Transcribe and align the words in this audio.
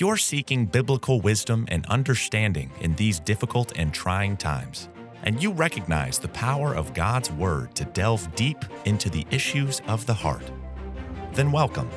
You're 0.00 0.16
seeking 0.16 0.64
biblical 0.64 1.20
wisdom 1.20 1.66
and 1.68 1.84
understanding 1.84 2.70
in 2.80 2.94
these 2.94 3.20
difficult 3.20 3.72
and 3.76 3.92
trying 3.92 4.38
times, 4.38 4.88
and 5.24 5.42
you 5.42 5.52
recognize 5.52 6.18
the 6.18 6.28
power 6.28 6.74
of 6.74 6.94
God's 6.94 7.30
Word 7.32 7.74
to 7.74 7.84
delve 7.84 8.34
deep 8.34 8.64
into 8.86 9.10
the 9.10 9.26
issues 9.30 9.82
of 9.88 10.06
the 10.06 10.14
heart, 10.14 10.50
then 11.34 11.52
welcome 11.52 11.90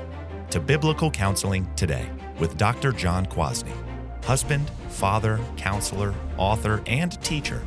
to 0.49 0.59
Biblical 0.59 1.09
Counseling 1.11 1.65
Today 1.77 2.09
with 2.39 2.57
Dr. 2.57 2.91
John 2.91 3.25
Kwasny, 3.25 3.71
husband, 4.25 4.69
father, 4.89 5.39
counselor, 5.55 6.13
author, 6.35 6.83
and 6.87 7.13
teacher. 7.23 7.61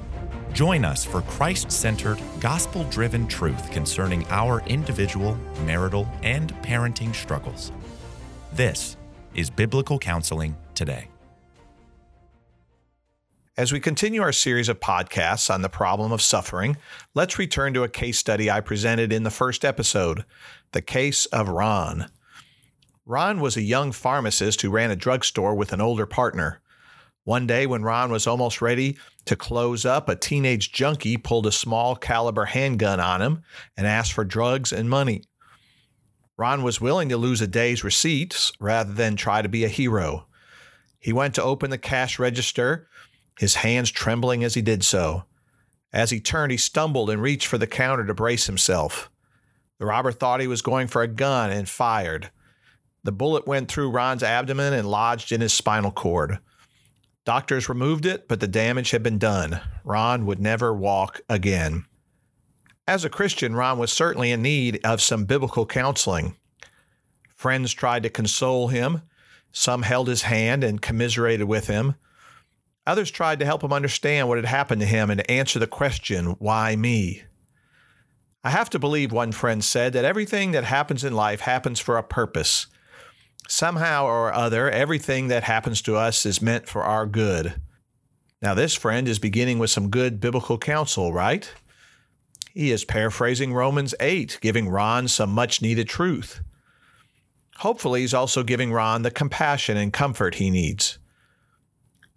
Join 0.53 0.85
us 0.85 1.03
for 1.03 1.23
Christ 1.23 1.73
centered, 1.73 2.21
gospel 2.41 2.85
driven 2.91 3.27
truth 3.27 3.71
concerning 3.71 4.27
our 4.29 4.61
individual, 4.67 5.39
marital, 5.65 6.07
and 6.23 6.53
parenting 6.57 7.15
struggles. 7.15 7.73
This 8.53 8.99
is 9.37 9.51
Biblical 9.51 9.99
Counseling 9.99 10.57
Today. 10.75 11.09
As 13.59 13.71
we 13.71 13.81
continue 13.81 14.23
our 14.23 14.33
series 14.33 14.71
of 14.71 14.81
podcasts 14.81 15.53
on 15.53 15.61
the 15.61 15.69
problem 15.69 16.11
of 16.11 16.23
suffering, 16.23 16.79
let's 17.15 17.39
return 17.39 17.75
to 17.75 17.83
a 17.83 17.89
case 17.89 18.19
study 18.19 18.51
I 18.51 18.61
presented 18.61 19.13
in 19.13 19.25
the 19.25 19.31
first 19.31 19.65
episode 19.65 20.25
the 20.73 20.83
case 20.83 21.27
of 21.27 21.49
Ron. 21.49 22.07
Ron 23.05 23.41
was 23.41 23.57
a 23.57 23.63
young 23.63 23.93
pharmacist 23.93 24.63
who 24.63 24.71
ran 24.71 24.91
a 24.91 24.97
drugstore 24.97 25.55
with 25.55 25.73
an 25.73 25.83
older 25.83 26.07
partner. 26.07 26.61
One 27.25 27.47
day, 27.47 27.67
when 27.67 27.83
Ron 27.83 28.11
was 28.11 28.27
almost 28.27 28.63
ready 28.63 28.97
to 29.27 29.37
close 29.37 29.85
up, 29.85 30.09
a 30.09 30.17
teenage 30.17 30.73
junkie 30.73 31.19
pulled 31.19 31.47
a 31.47 31.53
small 31.53 31.95
caliber 31.95 32.47
handgun 32.47 33.01
on 33.01 33.21
him 33.21 33.43
and 33.77 33.87
asked 33.87 34.13
for 34.13 34.25
drugs 34.25 34.73
and 34.73 34.89
money. 34.89 35.25
Ron 36.37 36.63
was 36.63 36.81
willing 36.81 37.09
to 37.09 37.17
lose 37.17 37.41
a 37.41 37.47
day's 37.47 37.83
receipts 37.83 38.53
rather 38.61 38.93
than 38.93 39.17
try 39.17 39.43
to 39.43 39.49
be 39.49 39.65
a 39.65 39.69
hero. 39.69 40.27
He 40.99 41.13
went 41.13 41.35
to 41.37 41.43
open 41.43 41.71
the 41.71 41.79
cash 41.79 42.19
register, 42.19 42.89
his 43.39 43.57
hands 43.57 43.91
trembling 43.91 44.45
as 44.45 44.55
he 44.55 44.63
did 44.63 44.85
so. 44.85 45.25
As 45.93 46.11
he 46.11 46.21
turned, 46.21 46.53
he 46.53 46.59
stumbled 46.59 47.09
and 47.11 47.23
reached 47.23 47.47
for 47.47 47.59
the 47.59 47.67
counter 47.67 48.05
to 48.05 48.15
brace 48.15 48.47
himself. 48.47 49.11
The 49.79 49.87
robber 49.87 50.13
thought 50.13 50.41
he 50.41 50.47
was 50.47 50.63
going 50.63 50.89
for 50.89 51.03
a 51.03 51.09
gun 51.09 51.51
and 51.51 51.69
fired. 51.69 52.31
The 53.05 53.13
bullet 53.13 53.47
went 53.47 53.71
through 53.71 53.91
Ron's 53.91 54.23
abdomen 54.23 54.73
and 54.73 54.91
lodged 54.91 55.33
in 55.33 55.41
his 55.41 55.55
spinal 55.55 55.91
cord. 55.91 56.39
Doctors 57.25 57.69
removed 57.69 58.05
it, 58.05 58.29
but 58.29 58.41
the 58.41 58.49
damage 58.49 58.91
had 58.91 59.03
been 59.03 59.19
done. 59.19 59.61
Ron 59.85 60.27
would 60.27 60.41
never 60.41 60.75
walk 60.75 61.21
again. 61.29 61.87
As 62.89 63.05
a 63.05 63.11
Christian, 63.11 63.57
Ron 63.57 63.79
was 63.79 63.93
certainly 63.93 64.31
in 64.31 64.43
need 64.43 64.81
of 64.85 65.03
some 65.03 65.25
biblical 65.25 65.67
counseling. 65.67 66.37
Friends 67.35 67.75
tried 67.75 68.05
to 68.05 68.11
console 68.11 68.69
him. 68.69 69.03
Some 69.51 69.83
held 69.83 70.09
his 70.09 70.23
hand 70.23 70.63
and 70.63 70.81
commiserated 70.81 71.49
with 71.49 71.67
him. 71.67 71.97
Others 72.87 73.11
tried 73.11 73.41
to 73.41 73.45
help 73.45 73.65
him 73.65 73.73
understand 73.73 74.29
what 74.29 74.39
had 74.39 74.45
happened 74.45 74.81
to 74.81 74.87
him 74.87 75.11
and 75.11 75.19
to 75.19 75.31
answer 75.31 75.59
the 75.59 75.67
question, 75.67 76.37
Why 76.39 76.77
me? 76.77 77.25
I 78.45 78.51
have 78.51 78.71
to 78.71 78.79
believe, 78.79 79.11
one 79.11 79.33
friend 79.33 79.65
said, 79.65 79.93
that 79.95 80.05
everything 80.05 80.53
that 80.53 80.63
happens 80.63 81.03
in 81.03 81.13
life 81.13 81.41
happens 81.41 81.81
for 81.81 81.99
a 81.99 82.03
purpose. 82.05 82.69
Somehow 83.49 84.05
or 84.05 84.33
other, 84.33 84.71
everything 84.71 85.27
that 85.29 85.43
happens 85.43 85.83
to 85.83 85.97
us 85.97 86.25
is 86.25 86.41
meant 86.41 86.69
for 86.69 86.85
our 86.85 87.07
good. 87.07 87.61
Now, 88.41 88.55
this 88.55 88.75
friend 88.75 89.09
is 89.09 89.19
beginning 89.19 89.59
with 89.59 89.71
some 89.71 89.91
good 89.91 90.21
biblical 90.21 90.59
counsel, 90.59 91.13
right? 91.13 91.51
He 92.57 92.71
is 92.71 92.87
paraphrasing 92.87 93.53
Romans 93.53 93.95
8, 94.01 94.39
giving 94.41 94.71
Ron 94.71 95.09
some 95.09 95.29
much 95.29 95.61
needed 95.61 95.91
truth. 95.91 96.41
Hopefully, 97.59 98.01
he's 98.01 98.15
also 98.15 98.43
giving 98.43 98.73
Ron 98.73 99.03
the 99.03 99.11
compassion 99.11 99.77
and 99.77 99.93
comfort 99.93 100.37
he 100.37 100.49
needs. 100.49 100.99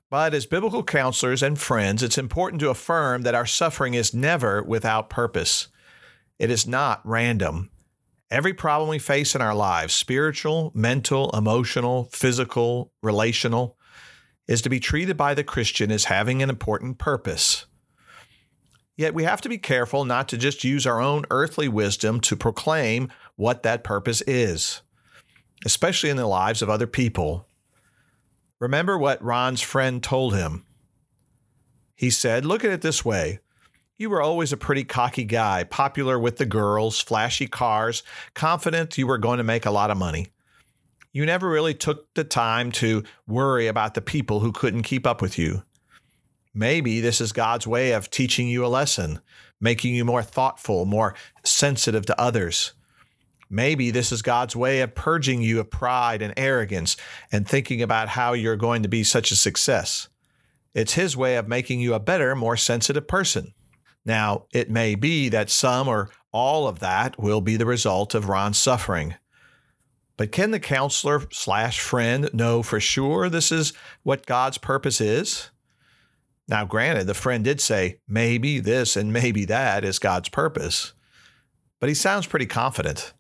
But 0.09 0.33
as 0.33 0.45
biblical 0.45 0.81
counselors 0.81 1.43
and 1.43 1.59
friends, 1.59 2.01
it's 2.01 2.17
important 2.17 2.61
to 2.61 2.69
affirm 2.69 3.23
that 3.23 3.35
our 3.35 3.45
suffering 3.45 3.95
is 3.95 4.13
never 4.13 4.63
without 4.63 5.09
purpose. 5.09 5.67
It 6.39 6.49
is 6.49 6.65
not 6.65 7.01
random. 7.03 7.69
Every 8.31 8.53
problem 8.53 8.89
we 8.89 8.97
face 8.97 9.35
in 9.35 9.41
our 9.41 9.53
lives, 9.53 9.93
spiritual, 9.93 10.71
mental, 10.73 11.31
emotional, 11.31 12.07
physical, 12.13 12.93
relational, 13.03 13.77
is 14.47 14.61
to 14.61 14.69
be 14.69 14.79
treated 14.79 15.17
by 15.17 15.33
the 15.33 15.43
Christian 15.43 15.91
as 15.91 16.05
having 16.05 16.41
an 16.41 16.49
important 16.49 16.97
purpose. 16.97 17.65
Yet 18.99 19.13
we 19.13 19.23
have 19.23 19.39
to 19.43 19.49
be 19.49 19.57
careful 19.57 20.03
not 20.03 20.27
to 20.27 20.37
just 20.37 20.65
use 20.65 20.85
our 20.85 20.99
own 20.99 21.23
earthly 21.31 21.69
wisdom 21.69 22.19
to 22.19 22.35
proclaim 22.35 23.09
what 23.37 23.63
that 23.63 23.81
purpose 23.81 24.21
is, 24.27 24.81
especially 25.65 26.09
in 26.09 26.17
the 26.17 26.27
lives 26.27 26.61
of 26.61 26.69
other 26.69 26.85
people. 26.85 27.47
Remember 28.59 28.97
what 28.97 29.23
Ron's 29.23 29.61
friend 29.61 30.03
told 30.03 30.35
him. 30.35 30.65
He 31.95 32.09
said, 32.09 32.43
Look 32.43 32.65
at 32.65 32.71
it 32.71 32.81
this 32.81 33.05
way 33.05 33.39
you 33.97 34.09
were 34.09 34.21
always 34.21 34.51
a 34.51 34.57
pretty 34.57 34.83
cocky 34.83 35.23
guy, 35.23 35.63
popular 35.63 36.19
with 36.19 36.35
the 36.35 36.45
girls, 36.45 36.99
flashy 36.99 37.47
cars, 37.47 38.03
confident 38.33 38.97
you 38.97 39.07
were 39.07 39.17
going 39.17 39.37
to 39.37 39.45
make 39.45 39.65
a 39.65 39.71
lot 39.71 39.91
of 39.91 39.97
money. 39.97 40.27
You 41.13 41.25
never 41.25 41.49
really 41.49 41.73
took 41.73 42.13
the 42.15 42.25
time 42.25 42.73
to 42.73 43.05
worry 43.25 43.67
about 43.67 43.93
the 43.93 44.01
people 44.01 44.41
who 44.41 44.51
couldn't 44.51 44.83
keep 44.83 45.07
up 45.07 45.21
with 45.21 45.39
you. 45.39 45.63
Maybe 46.53 46.99
this 46.99 47.21
is 47.21 47.31
God's 47.31 47.67
way 47.67 47.91
of 47.91 48.09
teaching 48.09 48.47
you 48.47 48.65
a 48.65 48.67
lesson, 48.67 49.21
making 49.61 49.93
you 49.93 50.03
more 50.03 50.23
thoughtful, 50.23 50.85
more 50.85 51.15
sensitive 51.43 52.05
to 52.07 52.19
others. 52.19 52.73
Maybe 53.49 53.91
this 53.91 54.11
is 54.11 54.21
God's 54.21 54.55
way 54.55 54.81
of 54.81 54.93
purging 54.93 55.41
you 55.41 55.59
of 55.59 55.71
pride 55.71 56.21
and 56.21 56.33
arrogance 56.37 56.97
and 57.31 57.47
thinking 57.47 57.81
about 57.81 58.09
how 58.09 58.33
you're 58.33 58.55
going 58.55 58.83
to 58.83 58.89
be 58.89 59.03
such 59.03 59.31
a 59.31 59.35
success. 59.35 60.07
It's 60.75 60.93
His 60.93 61.17
way 61.17 61.35
of 61.35 61.47
making 61.47 61.79
you 61.79 61.93
a 61.93 61.99
better, 61.99 62.35
more 62.35 62.57
sensitive 62.57 63.07
person. 63.07 63.53
Now, 64.05 64.45
it 64.53 64.69
may 64.69 64.95
be 64.95 65.29
that 65.29 65.49
some 65.49 65.87
or 65.87 66.09
all 66.31 66.67
of 66.67 66.79
that 66.79 67.19
will 67.19 67.41
be 67.41 67.57
the 67.57 67.65
result 67.65 68.13
of 68.13 68.29
Ron's 68.29 68.57
suffering. 68.57 69.15
But 70.15 70.31
can 70.31 70.51
the 70.51 70.59
counselor 70.59 71.23
slash 71.31 71.79
friend 71.79 72.29
know 72.33 72.61
for 72.61 72.79
sure 72.79 73.29
this 73.29 73.51
is 73.51 73.73
what 74.03 74.25
God's 74.25 74.57
purpose 74.57 75.01
is? 75.01 75.49
Now, 76.49 76.65
granted, 76.65 77.05
the 77.05 77.13
friend 77.13 77.43
did 77.43 77.61
say, 77.61 77.99
maybe 78.07 78.59
this 78.59 78.97
and 78.97 79.13
maybe 79.13 79.45
that 79.45 79.85
is 79.85 79.99
God's 79.99 80.29
purpose. 80.29 80.93
But 81.79 81.89
he 81.89 81.95
sounds 81.95 82.25
pretty 82.25 82.47
confident 82.47 83.13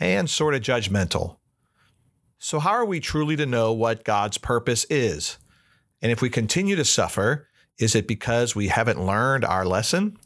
and 0.00 0.28
sort 0.28 0.54
of 0.54 0.62
judgmental. 0.62 1.36
So, 2.38 2.58
how 2.58 2.70
are 2.70 2.86
we 2.86 2.98
truly 2.98 3.36
to 3.36 3.44
know 3.44 3.74
what 3.74 4.04
God's 4.04 4.38
purpose 4.38 4.86
is? 4.88 5.36
And 6.00 6.10
if 6.10 6.22
we 6.22 6.30
continue 6.30 6.74
to 6.74 6.84
suffer, 6.84 7.46
is 7.78 7.94
it 7.94 8.08
because 8.08 8.56
we 8.56 8.68
haven't 8.68 9.04
learned 9.04 9.44
our 9.44 9.66
lesson? 9.66 10.16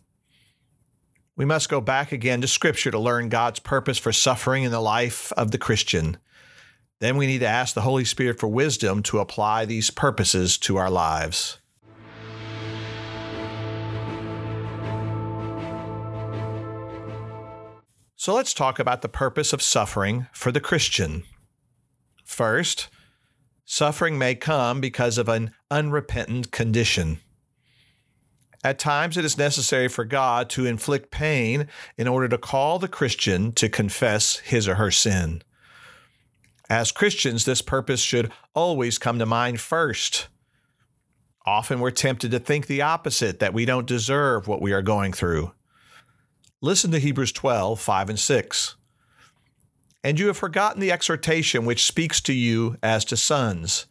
We 1.34 1.44
must 1.44 1.68
go 1.68 1.80
back 1.80 2.12
again 2.12 2.40
to 2.42 2.48
Scripture 2.48 2.92
to 2.92 2.98
learn 2.98 3.28
God's 3.28 3.58
purpose 3.58 3.98
for 3.98 4.12
suffering 4.12 4.62
in 4.62 4.70
the 4.70 4.80
life 4.80 5.32
of 5.32 5.50
the 5.50 5.58
Christian. 5.58 6.16
Then 7.00 7.16
we 7.16 7.26
need 7.26 7.40
to 7.40 7.46
ask 7.46 7.74
the 7.74 7.82
Holy 7.82 8.04
Spirit 8.04 8.38
for 8.38 8.46
wisdom 8.46 9.02
to 9.02 9.18
apply 9.18 9.64
these 9.64 9.90
purposes 9.90 10.56
to 10.58 10.76
our 10.76 10.90
lives. 10.90 11.58
So 18.18 18.32
let's 18.32 18.54
talk 18.54 18.78
about 18.78 19.02
the 19.02 19.10
purpose 19.10 19.52
of 19.52 19.60
suffering 19.60 20.26
for 20.32 20.50
the 20.50 20.60
Christian. 20.60 21.24
First, 22.24 22.88
suffering 23.66 24.16
may 24.16 24.34
come 24.34 24.80
because 24.80 25.18
of 25.18 25.28
an 25.28 25.52
unrepentant 25.70 26.50
condition. 26.50 27.20
At 28.64 28.78
times, 28.78 29.18
it 29.18 29.24
is 29.26 29.36
necessary 29.36 29.86
for 29.88 30.06
God 30.06 30.48
to 30.50 30.64
inflict 30.64 31.10
pain 31.10 31.68
in 31.98 32.08
order 32.08 32.26
to 32.28 32.38
call 32.38 32.78
the 32.78 32.88
Christian 32.88 33.52
to 33.52 33.68
confess 33.68 34.38
his 34.38 34.66
or 34.66 34.76
her 34.76 34.90
sin. 34.90 35.42
As 36.70 36.92
Christians, 36.92 37.44
this 37.44 37.60
purpose 37.60 38.00
should 38.00 38.32
always 38.54 38.96
come 38.96 39.18
to 39.18 39.26
mind 39.26 39.60
first. 39.60 40.28
Often 41.44 41.80
we're 41.80 41.90
tempted 41.90 42.30
to 42.30 42.40
think 42.40 42.66
the 42.66 42.82
opposite, 42.82 43.40
that 43.40 43.54
we 43.54 43.66
don't 43.66 43.86
deserve 43.86 44.48
what 44.48 44.62
we 44.62 44.72
are 44.72 44.82
going 44.82 45.12
through. 45.12 45.52
Listen 46.66 46.90
to 46.90 46.98
Hebrews 46.98 47.32
12, 47.32 47.80
5 47.80 48.10
and 48.10 48.18
6. 48.18 48.76
And 50.02 50.18
you 50.18 50.26
have 50.26 50.36
forgotten 50.36 50.80
the 50.80 50.92
exhortation 50.92 51.64
which 51.64 51.84
speaks 51.84 52.20
to 52.22 52.32
you 52.32 52.76
as 52.82 53.04
to 53.06 53.16
sons. 53.16 53.86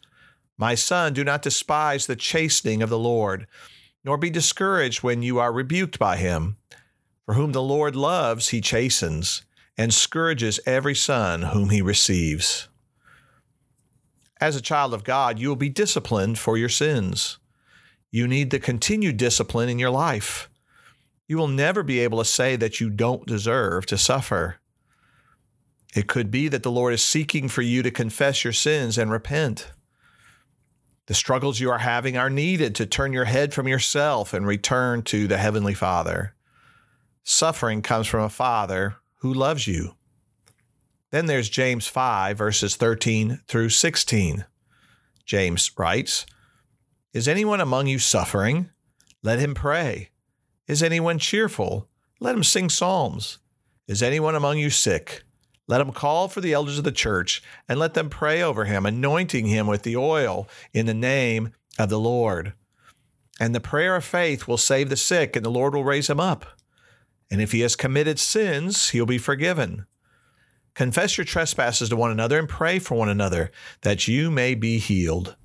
My 0.58 0.74
son, 0.74 1.14
do 1.14 1.24
not 1.24 1.42
despise 1.42 2.06
the 2.06 2.16
chastening 2.16 2.82
of 2.82 2.90
the 2.90 2.98
Lord 2.98 3.46
nor 4.06 4.16
be 4.16 4.30
discouraged 4.30 5.02
when 5.02 5.20
you 5.20 5.40
are 5.40 5.52
rebuked 5.52 5.98
by 5.98 6.16
him. 6.16 6.56
For 7.24 7.34
whom 7.34 7.50
the 7.50 7.62
Lord 7.62 7.96
loves, 7.96 8.50
he 8.50 8.60
chastens, 8.60 9.42
and 9.76 9.92
scourges 9.92 10.60
every 10.64 10.94
son 10.94 11.42
whom 11.42 11.70
he 11.70 11.82
receives. 11.82 12.68
As 14.40 14.54
a 14.54 14.60
child 14.60 14.94
of 14.94 15.02
God, 15.02 15.40
you 15.40 15.48
will 15.48 15.56
be 15.56 15.70
disciplined 15.70 16.38
for 16.38 16.56
your 16.56 16.68
sins. 16.68 17.38
You 18.12 18.28
need 18.28 18.50
the 18.50 18.60
continued 18.60 19.16
discipline 19.16 19.68
in 19.68 19.80
your 19.80 19.90
life. 19.90 20.48
You 21.26 21.36
will 21.36 21.48
never 21.48 21.82
be 21.82 22.00
able 22.00 22.18
to 22.18 22.24
say 22.24 22.56
that 22.56 22.80
you 22.80 22.88
don't 22.90 23.26
deserve 23.26 23.86
to 23.86 23.98
suffer. 23.98 24.56
It 25.94 26.06
could 26.06 26.30
be 26.30 26.48
that 26.48 26.62
the 26.62 26.70
Lord 26.70 26.94
is 26.94 27.02
seeking 27.02 27.48
for 27.48 27.62
you 27.62 27.82
to 27.82 27.90
confess 27.90 28.44
your 28.44 28.52
sins 28.52 28.98
and 28.98 29.10
repent. 29.10 29.72
The 31.06 31.14
struggles 31.14 31.60
you 31.60 31.70
are 31.70 31.78
having 31.78 32.16
are 32.16 32.30
needed 32.30 32.74
to 32.76 32.86
turn 32.86 33.12
your 33.12 33.24
head 33.24 33.54
from 33.54 33.68
yourself 33.68 34.32
and 34.32 34.46
return 34.46 35.02
to 35.04 35.26
the 35.26 35.38
Heavenly 35.38 35.74
Father. 35.74 36.34
Suffering 37.22 37.82
comes 37.82 38.06
from 38.06 38.22
a 38.22 38.28
Father 38.28 38.96
who 39.20 39.32
loves 39.32 39.66
you. 39.66 39.94
Then 41.10 41.26
there's 41.26 41.48
James 41.48 41.86
5, 41.86 42.36
verses 42.36 42.76
13 42.76 43.40
through 43.46 43.70
16. 43.70 44.44
James 45.24 45.70
writes, 45.78 46.26
Is 47.12 47.28
anyone 47.28 47.60
among 47.60 47.86
you 47.86 47.98
suffering? 47.98 48.70
Let 49.22 49.38
him 49.38 49.54
pray. 49.54 50.10
Is 50.66 50.82
anyone 50.82 51.18
cheerful? 51.18 51.88
Let 52.20 52.34
him 52.34 52.44
sing 52.44 52.68
psalms. 52.68 53.38
Is 53.86 54.02
anyone 54.02 54.34
among 54.34 54.58
you 54.58 54.70
sick? 54.70 55.22
Let 55.68 55.80
him 55.80 55.92
call 55.92 56.28
for 56.28 56.40
the 56.40 56.52
elders 56.52 56.78
of 56.78 56.84
the 56.84 56.92
church 56.92 57.42
and 57.68 57.78
let 57.78 57.94
them 57.94 58.08
pray 58.08 58.42
over 58.42 58.64
him, 58.64 58.86
anointing 58.86 59.46
him 59.46 59.66
with 59.66 59.82
the 59.82 59.96
oil 59.96 60.48
in 60.72 60.86
the 60.86 60.94
name 60.94 61.52
of 61.78 61.88
the 61.88 62.00
Lord. 62.00 62.52
And 63.38 63.54
the 63.54 63.60
prayer 63.60 63.96
of 63.96 64.04
faith 64.04 64.48
will 64.48 64.56
save 64.56 64.88
the 64.88 64.96
sick, 64.96 65.36
and 65.36 65.44
the 65.44 65.50
Lord 65.50 65.74
will 65.74 65.84
raise 65.84 66.08
him 66.08 66.20
up. 66.20 66.46
And 67.30 67.40
if 67.40 67.52
he 67.52 67.60
has 67.60 67.76
committed 67.76 68.18
sins, 68.18 68.90
he'll 68.90 69.06
be 69.06 69.18
forgiven. 69.18 69.86
Confess 70.74 71.18
your 71.18 71.24
trespasses 71.24 71.88
to 71.88 71.96
one 71.96 72.10
another 72.10 72.38
and 72.38 72.48
pray 72.48 72.78
for 72.78 72.96
one 72.96 73.08
another 73.08 73.50
that 73.82 74.08
you 74.08 74.30
may 74.30 74.54
be 74.54 74.78
healed. 74.78 75.36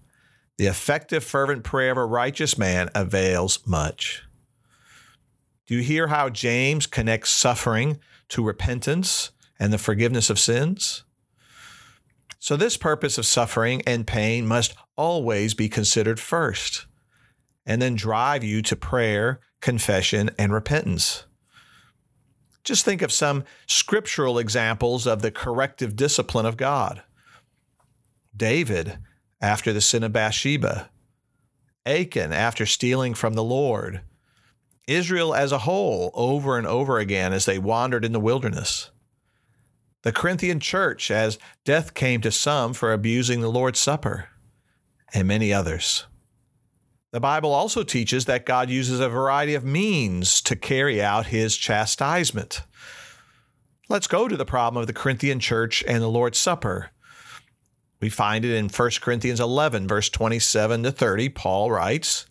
The 0.58 0.68
effective, 0.68 1.24
fervent 1.24 1.64
prayer 1.64 1.92
of 1.92 1.98
a 1.98 2.06
righteous 2.06 2.58
man 2.58 2.90
avails 2.94 3.60
much. 3.66 4.24
Do 5.68 5.76
you 5.76 5.82
hear 5.82 6.08
how 6.08 6.30
James 6.30 6.88
connects 6.88 7.30
suffering 7.30 8.00
to 8.30 8.44
repentance? 8.44 9.32
and 9.62 9.72
the 9.72 9.78
forgiveness 9.78 10.32
of 10.32 10.40
sins? 10.40 11.04
So, 12.40 12.58
this 12.58 12.76
purpose 12.76 13.20
of 13.20 13.28
suffering 13.28 13.84
and 13.86 14.08
pain 14.08 14.48
must 14.48 14.74
always 14.98 15.54
be 15.54 15.70
considered 15.70 16.20
first, 16.20 16.88
and 17.64 17.80
then 17.80 17.94
drive 17.94 18.44
you 18.44 18.64
to 18.64 18.76
prayer, 18.76 19.40
confession, 19.62 20.32
and 20.40 20.52
repentance. 20.52 21.26
Just 22.64 22.84
think 22.84 23.04
of 23.04 23.12
some 23.12 23.44
scriptural 23.68 24.40
examples 24.40 25.06
of 25.06 25.22
the 25.22 25.30
corrective 25.30 25.96
discipline 25.96 26.48
of 26.48 26.58
God. 26.58 27.04
David, 28.36 28.98
after 29.40 29.72
the 29.72 29.82
sin 29.82 30.04
of 30.04 30.12
Bathsheba, 30.12 30.90
Achan, 31.86 32.34
after 32.34 32.66
stealing 32.66 33.14
from 33.14 33.36
the 33.36 33.44
Lord, 33.44 34.02
Israel 34.92 35.34
as 35.34 35.52
a 35.52 35.60
whole, 35.60 36.12
over 36.14 36.58
and 36.58 36.68
over 36.68 37.00
again 37.00 37.34
as 37.34 37.46
they 37.46 37.60
wandered 37.60 38.06
in 38.06 38.12
the 38.12 38.20
wilderness 38.20 38.92
the 40.04 40.12
Corinthian 40.12 40.60
church 40.60 41.12
as 41.12 41.38
death 41.64 41.94
came 41.94 42.22
to 42.22 42.32
some 42.32 42.74
for 42.74 42.92
abusing 42.92 43.42
the 43.42 43.52
Lord's 43.52 43.80
Supper, 43.80 44.30
and 45.14 45.28
many 45.28 45.54
others. 45.54 46.06
The 47.12 47.20
Bible 47.20 47.54
also 47.54 47.84
teaches 47.84 48.26
that 48.26 48.46
God 48.46 48.70
uses 48.70 49.00
a 49.00 49.10
variety 49.10 49.54
of 49.54 49.66
means 49.66 50.42
to 50.44 50.56
carry 50.56 51.02
out 51.02 51.28
his 51.28 51.58
chastisement. 51.58 52.62
Let's 53.90 54.08
go 54.08 54.28
to 54.28 54.38
the 54.38 54.46
problem 54.46 54.80
of 54.80 54.88
the 54.88 54.94
Corinthian 54.94 55.40
church 55.40 55.84
and 55.86 56.02
the 56.02 56.08
Lord's 56.08 56.40
Supper. 56.40 56.92
We 58.00 58.10
find 58.10 58.46
it 58.46 58.56
in 58.56 58.70
1 58.70 58.90
Corinthians 59.02 59.42
11, 59.42 59.88
verse 59.88 60.10
27 60.10 60.84
to 60.84 60.92
30. 60.92 61.30
Paul 61.30 61.70
writes, 61.70 62.26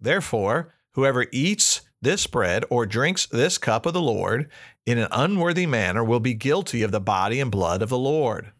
Therefore, 0.00 0.74
whoever 0.94 1.26
eats 1.30 1.82
this 2.00 2.26
bread 2.26 2.64
or 2.70 2.86
drinks 2.86 3.26
this 3.26 3.58
cup 3.58 3.86
of 3.86 3.92
the 3.92 4.00
Lord 4.00 4.50
in 4.86 4.98
an 4.98 5.08
unworthy 5.10 5.66
manner 5.66 6.04
will 6.04 6.20
be 6.20 6.34
guilty 6.34 6.82
of 6.82 6.92
the 6.92 7.00
body 7.00 7.40
and 7.40 7.50
blood 7.50 7.82
of 7.82 7.88
the 7.88 7.98
Lord. 7.98 8.52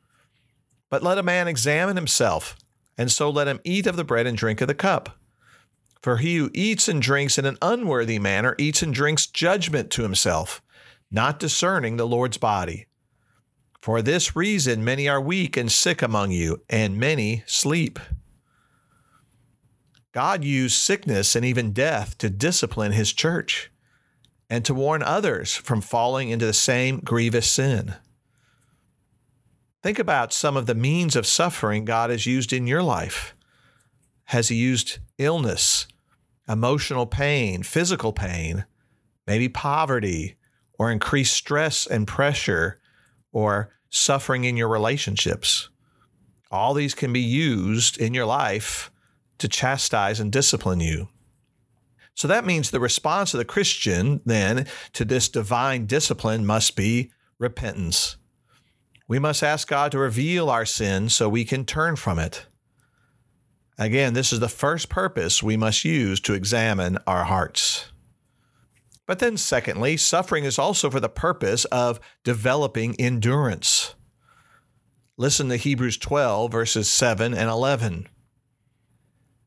But 0.91 1.03
let 1.03 1.19
a 1.19 1.23
man 1.23 1.49
examine 1.49 1.97
himself, 1.97 2.57
and 2.97 3.11
so 3.11 3.29
let 3.31 3.49
him 3.49 3.61
eat 3.65 3.87
of 3.87 3.97
the 3.97 4.05
bread 4.05 4.27
and 4.27 4.37
drink 4.37 4.61
of 4.61 4.69
the 4.69 4.75
cup. 4.75 5.19
For 6.03 6.19
he 6.19 6.37
who 6.37 6.51
eats 6.53 6.89
and 6.89 7.01
drinks 7.01 7.39
in 7.39 7.47
an 7.47 7.59
unworthy 7.63 8.19
manner 8.19 8.55
eats 8.59 8.83
and 8.83 8.93
drinks 8.93 9.27
judgment 9.27 9.91
to 9.93 10.03
himself, 10.03 10.63
not 11.11 11.41
discerning 11.41 11.97
the 11.97 12.07
Lord's 12.07 12.37
body. 12.37 12.87
For 13.81 14.03
this 14.03 14.35
reason, 14.35 14.85
many 14.85 15.09
are 15.09 15.21
weak 15.21 15.57
and 15.57 15.71
sick 15.71 16.03
among 16.03 16.31
you, 16.31 16.63
and 16.71 16.99
many 16.99 17.43
sleep. 17.47 17.99
God 20.15 20.45
used 20.45 20.77
sickness 20.77 21.35
and 21.35 21.45
even 21.45 21.73
death 21.73 22.17
to 22.19 22.31
discipline 22.31 22.93
his 22.93 23.13
church 23.13 23.73
and 24.49 24.65
to 24.65 24.73
warn 24.73 25.03
others 25.03 25.57
from 25.57 25.81
falling 25.81 26.29
into 26.29 26.47
the 26.47 26.53
same 26.53 27.01
grievous 27.01 27.51
sin. 27.51 27.97
Think 29.83 29.99
about 29.99 30.33
some 30.33 30.57
of 30.57 30.67
the 30.67 30.75
means 30.77 31.17
of 31.17 31.27
suffering 31.27 31.85
God 31.85 32.11
has 32.11 32.27
used 32.27 32.53
in 32.53 32.69
your 32.69 32.83
life. 32.83 33.35
Has 34.27 34.47
He 34.49 34.55
used 34.55 34.99
illness, 35.19 35.89
emotional 36.49 37.07
pain, 37.07 37.65
physical 37.65 38.13
pain, 38.13 38.67
maybe 39.27 39.49
poverty, 39.49 40.37
or 40.79 40.93
increased 40.93 41.35
stress 41.35 41.89
and 41.89 42.07
pressure, 42.07 42.79
or 43.33 43.75
suffering 43.91 44.45
in 44.45 44.57
your 44.57 44.69
relationships? 44.69 45.71
All 46.53 46.73
these 46.73 46.95
can 46.95 47.13
be 47.13 47.21
used 47.21 47.99
in 47.99 48.15
your 48.15 48.27
life 48.27 48.93
to 49.39 49.49
chastise 49.49 50.21
and 50.21 50.33
discipline 50.33 50.81
you. 50.81 51.09
So 52.15 52.29
that 52.29 52.47
means 52.47 52.71
the 52.71 52.81
response 52.81 53.35
of 53.35 53.39
the 53.39 53.45
Christian 53.45 54.21
then 54.25 54.67
to 54.93 55.05
this 55.05 55.29
divine 55.29 55.87
discipline 55.87 56.47
must 56.47 56.77
be 56.77 57.11
repentance. 57.39 58.17
We 59.09 59.19
must 59.19 59.43
ask 59.43 59.69
God 59.69 59.93
to 59.93 59.99
reveal 59.99 60.49
our 60.49 60.65
sin 60.65 61.09
so 61.09 61.29
we 61.29 61.45
can 61.45 61.65
turn 61.65 61.97
from 61.97 62.19
it. 62.19 62.47
Again, 63.77 64.15
this 64.15 64.33
is 64.33 64.41
the 64.41 64.49
first 64.49 64.89
purpose 64.89 65.43
we 65.43 65.57
must 65.57 65.85
use 65.85 66.21
to 66.21 66.35
examine 66.35 66.99
our 67.07 67.25
hearts. 67.25 67.87
But 69.07 69.19
then, 69.19 69.37
secondly, 69.37 69.97
suffering 69.97 70.45
is 70.45 70.59
also 70.59 70.89
for 70.89 71.01
the 71.01 71.09
purpose 71.09 71.65
of 71.67 72.01
developing 72.23 72.95
endurance. 72.99 73.95
Listen 75.17 75.49
to 75.49 75.57
Hebrews 75.57 75.99
12, 75.99 76.51
verses 76.51 76.91
7 76.91 77.35
and 77.35 77.51
11. 77.51 78.09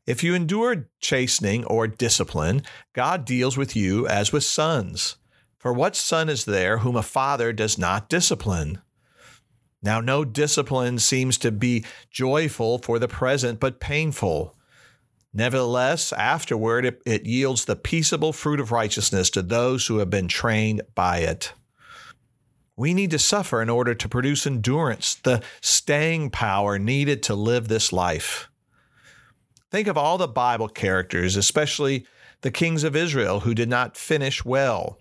If 0.08 0.24
you 0.24 0.34
endure 0.34 0.88
chastening 1.00 1.66
or 1.66 1.86
discipline, 1.86 2.62
God 2.94 3.26
deals 3.26 3.58
with 3.58 3.76
you 3.76 4.08
as 4.08 4.32
with 4.32 4.42
sons. 4.42 5.16
For 5.58 5.70
what 5.70 5.94
son 5.94 6.30
is 6.30 6.46
there 6.46 6.78
whom 6.78 6.96
a 6.96 7.02
father 7.02 7.52
does 7.52 7.76
not 7.76 8.08
discipline? 8.08 8.80
Now, 9.82 10.00
no 10.00 10.24
discipline 10.24 10.98
seems 10.98 11.36
to 11.38 11.50
be 11.52 11.84
joyful 12.10 12.78
for 12.78 12.98
the 12.98 13.06
present, 13.06 13.60
but 13.60 13.80
painful. 13.80 14.56
Nevertheless, 15.34 16.10
afterward 16.14 16.86
it, 16.86 17.02
it, 17.04 17.26
yields 17.26 17.66
the 17.66 17.76
peaceable 17.76 18.32
fruit 18.32 18.60
of 18.60 18.72
righteousness 18.72 19.28
to 19.28 19.42
those 19.42 19.88
who 19.88 19.98
have 19.98 20.08
been 20.08 20.26
trained 20.26 20.80
by 20.94 21.18
it. 21.18 21.52
We 22.76 22.94
need 22.94 23.10
to 23.10 23.18
suffer 23.18 23.60
in 23.60 23.68
order 23.68 23.94
to 23.94 24.08
produce 24.08 24.46
endurance, 24.46 25.16
the 25.16 25.42
staying 25.60 26.30
power 26.30 26.78
needed 26.78 27.22
to 27.24 27.34
live 27.34 27.68
this 27.68 27.92
life. 27.92 28.48
Think 29.70 29.86
of 29.86 29.98
all 29.98 30.16
the 30.16 30.28
Bible 30.28 30.68
characters, 30.68 31.36
especially 31.36 32.06
the 32.40 32.50
kings 32.50 32.84
of 32.84 32.96
Israel 32.96 33.40
who 33.40 33.54
did 33.54 33.68
not 33.68 33.96
finish 33.96 34.44
well. 34.44 34.98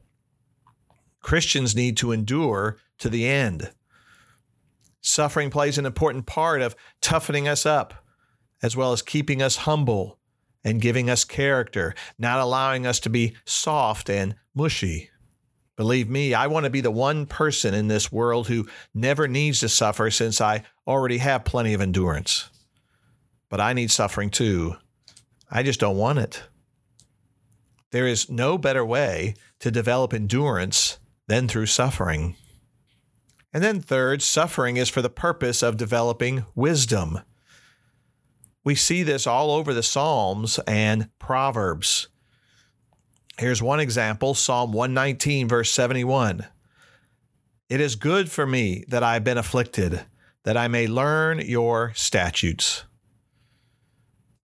Christians 1.22 1.76
need 1.76 1.96
to 1.98 2.12
endure 2.12 2.78
to 3.00 3.10
the 3.10 3.28
end. 3.28 3.72
Suffering 5.02 5.50
plays 5.50 5.78
an 5.78 5.86
important 5.86 6.26
part 6.26 6.62
of 6.62 6.76
toughening 7.02 7.48
us 7.48 7.66
up, 7.66 7.94
as 8.62 8.76
well 8.76 8.92
as 8.92 9.02
keeping 9.02 9.42
us 9.42 9.58
humble 9.58 10.20
and 10.66 10.82
giving 10.82 11.10
us 11.10 11.24
character, 11.24 11.96
not 12.20 12.40
allowing 12.40 12.86
us 12.86 13.00
to 13.02 13.10
be 13.10 13.36
soft 13.46 14.10
and 14.10 14.36
mushy. 14.54 15.10
Believe 15.78 16.10
me, 16.10 16.34
I 16.34 16.48
want 16.48 16.66
to 16.66 16.70
be 16.70 16.82
the 16.82 16.92
one 16.92 17.26
person 17.26 17.74
in 17.74 17.88
this 17.88 18.12
world 18.12 18.48
who 18.48 18.68
never 18.94 19.28
needs 19.28 19.62
to 19.62 19.70
suffer 19.70 20.12
since 20.12 20.42
I 20.42 20.64
already 20.86 21.20
have 21.20 21.46
plenty 21.46 21.74
of 21.74 21.82
endurance 21.82 22.50
but 23.50 23.62
I 23.62 23.74
need 23.74 23.92
suffering 23.92 24.30
too. 24.30 24.76
I 25.50 25.64
just 25.64 25.80
don't 25.80 25.98
want 25.98 26.20
it. 26.20 26.44
There 27.92 28.08
is 28.08 28.30
no 28.30 28.58
better 28.58 28.86
way 28.86 29.36
to 29.60 29.72
develop 29.72 30.14
endurance 30.14 31.00
than 31.28 31.48
through 31.48 31.68
suffering. 31.68 32.36
And 33.54 33.64
then, 33.64 33.80
third, 33.80 34.22
suffering 34.22 34.78
is 34.78 34.90
for 34.90 35.02
the 35.02 35.10
purpose 35.10 35.64
of 35.64 35.78
developing 35.78 36.46
wisdom. 36.54 37.22
We 38.64 38.76
see 38.76 39.04
this 39.04 39.26
all 39.26 39.52
over 39.52 39.74
the 39.74 39.82
Psalms 39.82 40.60
and 40.68 41.10
Proverbs. 41.20 42.10
Here's 43.40 43.62
one 43.62 43.80
example 43.80 44.34
Psalm 44.34 44.74
119, 44.74 45.48
verse 45.48 45.72
71. 45.72 46.46
It 47.70 47.82
is 47.82 47.96
good 47.96 48.30
for 48.30 48.46
me 48.46 48.84
that 48.90 49.04
I 49.04 49.14
have 49.14 49.24
been 49.24 49.38
afflicted, 49.38 50.06
that 50.44 50.58
I 50.58 50.68
may 50.68 50.88
learn 50.88 51.40
your 51.40 51.94
statutes. 51.96 52.84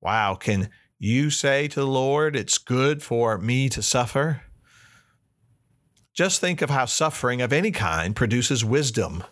Wow, 0.04 0.36
can 0.36 0.70
you 1.00 1.30
say 1.30 1.70
to 1.70 1.80
the 1.80 1.88
Lord, 1.88 2.36
It's 2.36 2.58
good 2.58 3.02
for 3.02 3.38
me 3.38 3.70
to 3.70 3.82
suffer? 3.82 4.42
Just 6.14 6.42
think 6.42 6.62
of 6.62 6.70
how 6.70 6.86
suffering 6.86 7.42
of 7.42 7.54
any 7.54 7.72
kind 7.72 8.14
produces 8.14 8.66
wisdom. 8.66 9.24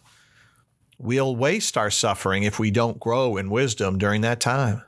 We'll 0.97 1.35
waste 1.35 1.77
our 1.77 1.91
suffering 1.91 2.43
if 2.43 2.57
we 2.57 2.71
don't 2.71 3.01
grow 3.01 3.35
in 3.35 3.49
wisdom 3.49 3.97
during 3.97 4.21
that 4.21 4.39
time. 4.39 4.81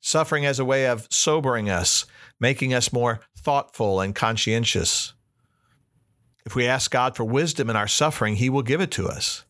Suffering 0.00 0.46
as 0.46 0.58
a 0.58 0.64
way 0.64 0.86
of 0.86 1.06
sobering 1.10 1.68
us, 1.68 2.06
making 2.40 2.72
us 2.72 2.94
more 2.94 3.20
thoughtful 3.38 4.00
and 4.00 4.14
conscientious. 4.14 5.12
If 6.46 6.56
we 6.56 6.66
ask 6.66 6.90
God 6.90 7.14
for 7.14 7.24
wisdom 7.24 7.68
in 7.68 7.76
our 7.76 7.88
suffering, 7.88 8.36
He 8.36 8.48
will 8.48 8.62
give 8.62 8.80
it 8.80 8.90
to 8.92 9.06
us. 9.06 9.44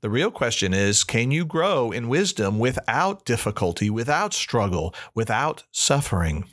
The 0.00 0.10
real 0.10 0.30
question 0.30 0.74
is 0.74 1.04
can 1.04 1.30
you 1.30 1.44
grow 1.44 1.90
in 1.90 2.08
wisdom 2.08 2.58
without 2.58 3.24
difficulty, 3.24 3.90
without 3.90 4.34
struggle, 4.34 4.94
without 5.14 5.64
suffering? 5.70 6.44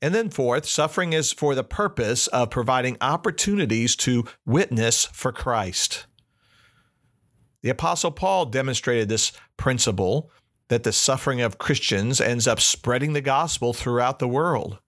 And 0.00 0.14
then, 0.14 0.30
fourth, 0.30 0.66
suffering 0.66 1.12
is 1.12 1.32
for 1.32 1.54
the 1.54 1.64
purpose 1.64 2.26
of 2.28 2.50
providing 2.50 2.96
opportunities 3.00 3.96
to 3.96 4.24
witness 4.44 5.06
for 5.06 5.32
Christ. 5.32 6.06
The 7.62 7.70
Apostle 7.70 8.12
Paul 8.12 8.46
demonstrated 8.46 9.08
this 9.08 9.32
principle 9.56 10.30
that 10.68 10.82
the 10.82 10.92
suffering 10.92 11.40
of 11.40 11.58
Christians 11.58 12.20
ends 12.20 12.46
up 12.46 12.60
spreading 12.60 13.12
the 13.12 13.20
gospel 13.20 13.72
throughout 13.72 14.18
the 14.18 14.28
world. 14.28 14.78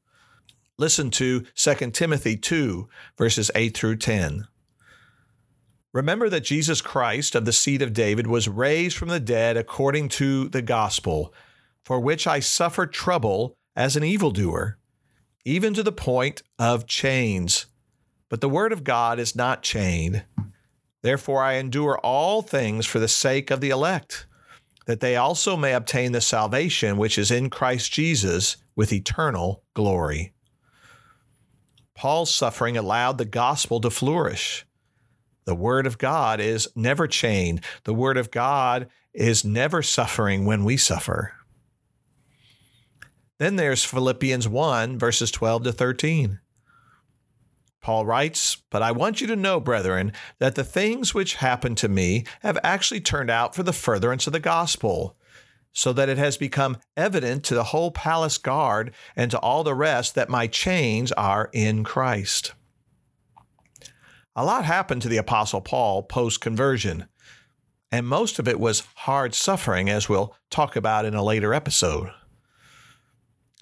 Listen 0.77 1.11
to 1.11 1.45
2 1.55 1.75
Timothy 1.91 2.37
2, 2.37 2.89
verses 3.17 3.51
8 3.55 3.77
through 3.77 3.97
10. 3.97 4.47
Remember 5.93 6.29
that 6.29 6.45
Jesus 6.45 6.81
Christ 6.81 7.35
of 7.35 7.45
the 7.45 7.53
seed 7.53 7.83
of 7.83 7.93
David 7.93 8.27
was 8.27 8.49
raised 8.49 8.97
from 8.97 9.09
the 9.09 9.21
dead 9.21 9.57
according 9.57 10.09
to 10.11 10.49
the 10.49 10.63
gospel, 10.63 11.33
for 11.85 11.99
which 11.99 12.27
I 12.27 12.41
suffered 12.41 12.93
trouble 12.93 13.57
as 13.75 13.97
an 13.97 14.05
evildoer 14.05 14.79
even 15.49 15.73
to 15.73 15.83
the 15.83 15.91
point 15.93 16.43
of 16.59 16.87
chains. 16.87 17.67
But 18.29 18.43
the 18.43 18.51
word 18.51 18.71
of 18.71 18.85
God 18.85 19.19
is 19.19 19.35
not 19.35 19.63
chained. 19.63 20.25
Therefore, 21.01 21.43
I 21.43 21.55
endure 21.55 21.97
all 21.99 22.43
things 22.43 22.85
for 22.85 22.99
the 22.99 23.09
sake 23.09 23.51
of 23.51 23.63
the 23.63 23.71
elect, 23.71 24.27
that 24.85 25.01
they 25.01 25.17
also 25.17 25.57
may 25.57 25.73
obtain 25.73 26.13
the 26.13 26.21
salvation 26.21 26.99
which 26.99 27.17
is 27.17 27.31
in 27.31 27.49
Christ 27.49 27.91
Jesus 27.91 28.59
with 28.77 28.93
eternal 28.93 29.63
glory. 29.73 30.35
Paul's 31.95 32.35
suffering 32.35 32.77
allowed 32.77 33.17
the 33.17 33.25
gospel 33.25 33.81
to 33.81 33.89
flourish. 33.89 34.67
The 35.49 35.55
Word 35.55 35.87
of 35.87 35.97
God 35.97 36.41
is 36.41 36.69
never 36.77 37.07
chained. 37.07 37.65
The 37.85 37.95
Word 37.95 38.19
of 38.19 38.31
God 38.31 38.87
is 39.15 39.47
never 39.47 39.81
suffering 39.83 40.45
when 40.45 40.63
we 40.63 40.77
suffer. 40.77 41.33
Then 43.39 43.57
there's 43.57 43.83
Philippians 43.83 44.47
1, 44.47 44.99
verses 44.99 45.31
12 45.31 45.65
to 45.65 45.73
13. 45.73 46.41
Paul 47.81 48.05
writes, 48.05 48.59
But 48.69 48.83
I 48.83 48.93
want 48.93 49.23
you 49.23 49.27
to 49.27 49.37
know, 49.37 49.59
brethren, 49.59 50.13
that 50.39 50.55
the 50.55 50.65
things 50.65 51.15
which 51.15 51.37
happened 51.37 51.79
to 51.79 51.89
me 51.89 52.27
have 52.43 52.59
actually 52.63 53.01
turned 53.01 53.31
out 53.31 53.55
for 53.55 53.63
the 53.63 53.73
furtherance 53.73 54.27
of 54.27 54.35
the 54.35 54.41
gospel, 54.41 55.17
so 55.73 55.95
that 55.95 56.11
it 56.11 56.19
has 56.19 56.37
become 56.37 56.77
evident 56.95 57.43
to 57.45 57.55
the 57.55 57.65
whole 57.65 57.91
palace 57.91 58.37
guard 58.37 58.93
and 59.17 59.31
to 59.31 59.39
all 59.39 59.65
the 59.65 59.75
rest 59.75 60.15
that 60.15 60.29
my 60.29 60.47
chains 60.47 61.11
are 61.13 61.49
in 61.55 61.85
Christ. 61.85 62.53
A 64.39 64.45
lot 64.45 64.65
happened 64.65 65.03
to 65.03 65.09
the 65.09 65.17
Apostle 65.17 65.61
Paul 65.61 66.05
post 66.05 66.41
conversion, 66.41 67.09
and 67.91 68.07
most 68.07 68.39
of 68.39 68.47
it 68.47 68.61
was 68.61 68.87
hard 68.95 69.35
suffering, 69.35 69.91
as 69.91 70.09
we'll 70.09 70.37
talk 70.49 70.77
about 70.77 71.05
in 71.05 71.17
a 71.17 71.25
later 71.25 71.53
episode. 71.53 72.13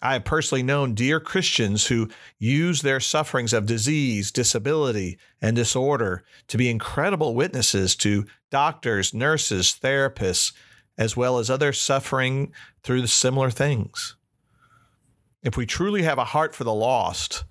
I 0.03 0.13
have 0.13 0.27
personally 0.27 0.63
known 0.63 0.93
dear 0.93 1.19
Christians 1.19 1.87
who 1.87 2.11
use 2.39 2.83
their 2.83 3.01
sufferings 3.01 3.55
of 3.55 3.65
disease, 3.65 4.31
disability, 4.31 5.17
and 5.41 5.57
disorder 5.57 6.25
to 6.49 6.59
be 6.59 6.69
incredible 6.69 7.35
witnesses 7.35 7.97
to 7.97 8.27
doctors, 8.51 9.15
nurses, 9.15 9.79
therapists, 9.83 10.53
as 10.99 11.17
well 11.17 11.39
as 11.39 11.49
others 11.49 11.81
suffering 11.81 12.53
through 12.83 13.07
similar 13.07 13.49
things. 13.49 14.15
If 15.43 15.57
we 15.57 15.65
truly 15.65 16.03
have 16.03 16.19
a 16.19 16.25
heart 16.25 16.55
for 16.55 16.65
the 16.65 16.75
lost, 16.75 17.45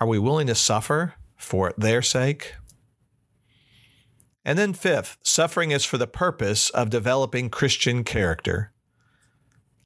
are 0.00 0.06
we 0.06 0.18
willing 0.18 0.46
to 0.46 0.54
suffer 0.54 1.16
for 1.36 1.74
their 1.76 2.00
sake? 2.00 2.54
And 4.44 4.58
then, 4.58 4.72
fifth, 4.72 5.18
suffering 5.22 5.70
is 5.70 5.84
for 5.84 5.98
the 5.98 6.06
purpose 6.06 6.70
of 6.70 6.90
developing 6.90 7.48
Christian 7.48 8.02
character. 8.02 8.72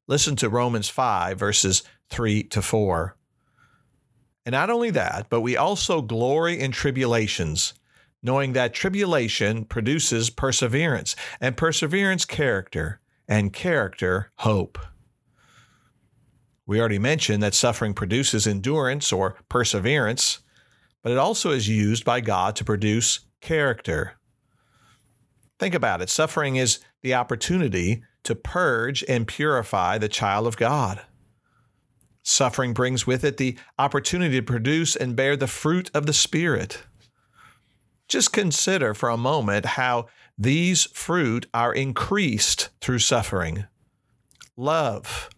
Listen 0.07 0.37
to 0.37 0.49
Romans 0.49 0.89
5, 0.89 1.39
verses 1.39 1.83
3 2.11 2.45
to 2.45 2.63
4. 2.63 3.17
And 4.47 4.53
not 4.53 4.71
only 4.71 4.91
that, 4.91 5.27
but 5.29 5.41
we 5.41 5.57
also 5.57 6.01
glory 6.01 6.59
in 6.61 6.71
tribulations, 6.71 7.75
knowing 8.23 8.53
that 8.53 8.73
tribulation 8.73 9.65
produces 9.65 10.31
perseverance, 10.31 11.17
and 11.41 11.57
perseverance, 11.57 12.25
character, 12.25 13.01
and 13.29 13.53
character, 13.53 14.31
hope. 14.37 14.79
We 16.65 16.81
already 16.81 16.99
mentioned 16.99 17.43
that 17.43 17.55
suffering 17.55 17.93
produces 17.93 18.47
endurance 18.47 19.13
or 19.13 19.37
perseverance, 19.49 20.41
but 21.03 21.13
it 21.13 21.19
also 21.19 21.51
is 21.51 21.69
used 21.69 22.05
by 22.05 22.21
God 22.21 22.57
to 22.57 22.65
produce 22.65 23.21
character. 23.41 24.15
Think 25.59 25.75
about 25.75 26.03
it 26.03 26.11
suffering 26.11 26.57
is 26.57 26.81
the 27.03 27.15
opportunity 27.15 28.03
to 28.25 28.35
purge 28.35 29.05
and 29.09 29.27
purify 29.27 29.99
the 29.99 30.09
child 30.09 30.47
of 30.47 30.57
God. 30.57 31.01
Suffering 32.23 32.75
brings 32.75 33.07
with 33.07 33.23
it 33.25 33.37
the 33.37 33.57
opportunity 33.79 34.37
to 34.37 34.43
produce 34.43 34.97
and 34.97 35.15
bear 35.15 35.37
the 35.37 35.47
fruit 35.47 35.91
of 35.95 36.07
the 36.07 36.13
Spirit. 36.13 36.83
Just 38.09 38.33
consider 38.33 38.95
for 38.95 39.09
a 39.09 39.17
moment 39.17 39.65
how 39.65 40.07
these 40.37 40.85
fruit 40.87 41.47
are 41.55 41.73
increased 41.73 42.71
through 42.81 42.99
suffering 42.99 43.67
love, 44.57 45.31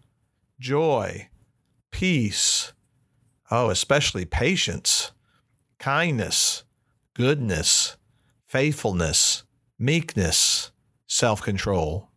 joy, 0.59 1.29
peace, 1.91 2.73
oh, 3.51 3.69
especially 3.69 4.25
patience, 4.25 5.11
kindness, 5.77 6.63
goodness, 7.13 7.97
faithfulness, 8.47 9.43
meekness, 9.79 10.71
self 11.07 11.41
control. 11.41 12.09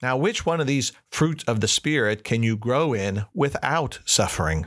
Now, 0.00 0.16
which 0.16 0.46
one 0.46 0.60
of 0.60 0.66
these 0.66 0.92
fruits 1.10 1.44
of 1.44 1.60
the 1.60 1.68
Spirit 1.68 2.24
can 2.24 2.42
you 2.42 2.56
grow 2.56 2.94
in 2.94 3.26
without 3.34 3.98
suffering? 4.06 4.66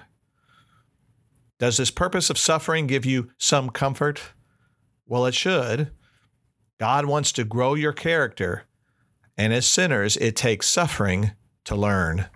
Does 1.58 1.77
this 1.77 1.89
purpose 1.89 2.30
of 2.30 2.38
suffering 2.38 2.86
give 2.86 3.06
you 3.06 3.32
some 3.38 3.70
comfort? 3.70 4.22
Well, 5.08 5.25
it 5.25 5.34
should. 5.34 5.92
God 6.80 7.06
wants 7.06 7.32
to 7.34 7.44
grow 7.44 7.74
your 7.74 7.94
character, 7.94 8.65
and 9.38 9.53
as 9.53 9.65
sinners, 9.65 10.18
it 10.18 10.36
takes 10.36 10.68
suffering 10.68 11.32
to 11.65 11.75
learn. 11.75 12.27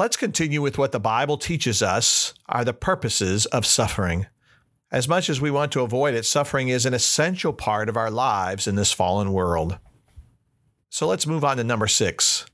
Let's 0.00 0.16
continue 0.16 0.62
with 0.62 0.78
what 0.78 0.92
the 0.92 0.98
Bible 0.98 1.36
teaches 1.36 1.82
us 1.82 2.32
are 2.48 2.64
the 2.64 2.72
purposes 2.72 3.44
of 3.44 3.66
suffering. 3.66 4.28
As 4.90 5.06
much 5.06 5.28
as 5.28 5.42
we 5.42 5.50
want 5.50 5.72
to 5.72 5.82
avoid 5.82 6.14
it, 6.14 6.24
suffering 6.24 6.68
is 6.68 6.86
an 6.86 6.94
essential 6.94 7.52
part 7.52 7.86
of 7.90 7.98
our 7.98 8.10
lives 8.10 8.66
in 8.66 8.76
this 8.76 8.92
fallen 8.92 9.30
world. 9.30 9.78
So 10.88 11.06
let's 11.06 11.26
move 11.26 11.44
on 11.44 11.58
to 11.58 11.64
number 11.64 11.86
six. 11.86 12.46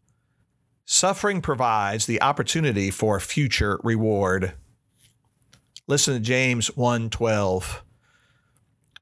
Suffering 0.86 1.40
provides 1.40 2.06
the 2.06 2.20
opportunity 2.20 2.90
for 2.90 3.20
future 3.20 3.78
reward. 3.84 4.54
Listen 5.86 6.14
to 6.14 6.20
James 6.20 6.68
1:12. 6.70 7.84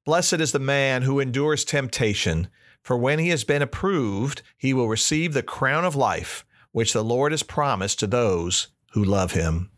Blessed 0.05 0.35
is 0.35 0.53
the 0.53 0.59
man 0.59 1.01
who 1.01 1.19
endures 1.19 1.65
temptation, 1.65 2.49
for 2.83 2.99
when 2.99 3.19
he 3.19 3.31
has 3.31 3.43
been 3.43 3.63
approved, 3.63 4.43
he 4.59 4.75
will 4.75 4.89
receive 4.91 5.33
the 5.33 5.43
crown 5.43 5.87
of 5.87 5.97
life 5.97 6.45
which 6.75 6.93
the 6.93 7.05
Lord 7.05 7.31
has 7.31 7.45
promised 7.45 8.01
to 8.01 8.09
those 8.09 8.67
who 8.95 9.05
love 9.05 9.31
him 9.31 9.71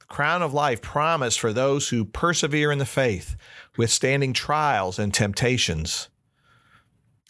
The 0.00 0.06
crown 0.06 0.42
of 0.42 0.52
life 0.52 0.82
promised 0.82 1.38
for 1.38 1.52
those 1.52 1.88
who 1.88 2.04
persevere 2.04 2.72
in 2.72 2.78
the 2.78 2.84
faith, 2.84 3.36
withstanding 3.76 4.32
trials 4.32 4.98
and 4.98 5.14
temptations. 5.14 6.08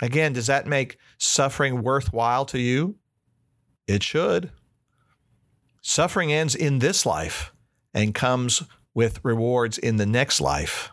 Again, 0.01 0.33
does 0.33 0.47
that 0.47 0.67
make 0.67 0.97
suffering 1.19 1.83
worthwhile 1.83 2.47
to 2.47 2.59
you? 2.59 2.97
It 3.87 4.03
should. 4.03 4.51
Suffering 5.83 6.33
ends 6.33 6.55
in 6.55 6.79
this 6.79 7.05
life 7.05 7.53
and 7.93 8.15
comes 8.15 8.63
with 8.95 9.23
rewards 9.23 9.77
in 9.77 9.97
the 9.97 10.07
next 10.07 10.41
life. 10.41 10.91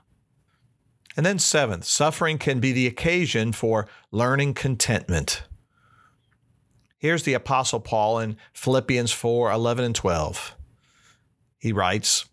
And 1.15 1.25
then, 1.25 1.39
seventh, 1.39 1.85
suffering 1.85 2.37
can 2.37 2.59
be 2.59 2.73
the 2.73 2.87
occasion 2.87 3.53
for 3.53 3.87
learning 4.11 4.55
contentment. 4.55 5.43
Here's 7.01 7.23
the 7.23 7.33
Apostle 7.33 7.79
Paul 7.79 8.19
in 8.19 8.37
Philippians 8.53 9.11
4 9.11 9.51
11 9.51 9.85
and 9.85 9.95
12. 9.95 10.55
He 11.57 11.73
writes, 11.73 12.25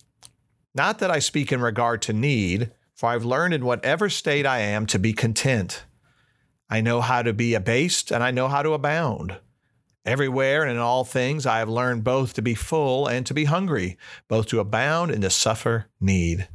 Not 0.75 0.99
that 0.99 1.11
I 1.11 1.21
speak 1.21 1.51
in 1.51 1.63
regard 1.63 2.03
to 2.03 2.13
need, 2.13 2.73
for 2.95 3.09
I've 3.09 3.25
learned 3.25 3.55
in 3.55 3.65
whatever 3.65 4.11
state 4.11 4.45
I 4.45 4.59
am 4.59 4.85
to 4.89 4.99
be 4.99 5.15
content. 5.15 5.85
I 6.69 6.83
know 6.83 7.01
how 7.01 7.23
to 7.23 7.33
be 7.33 7.55
abased 7.55 8.11
and 8.11 8.23
I 8.23 8.31
know 8.31 8.47
how 8.47 8.61
to 8.61 8.75
abound. 8.75 9.39
Everywhere 10.05 10.65
and 10.65 10.73
in 10.73 10.77
all 10.77 11.03
things 11.03 11.47
I 11.47 11.61
have 11.61 11.71
learned 11.71 12.05
both 12.05 12.35
to 12.35 12.43
be 12.43 12.55
full 12.55 13.07
and 13.07 13.25
to 13.25 13.33
be 13.33 13.47
hungry, 13.47 13.97
both 14.29 14.49
to 14.49 14.61
abound 14.61 15.11
and 15.11 15.23
to 15.23 15.31
suffer 15.31 15.87
need. 15.99 16.47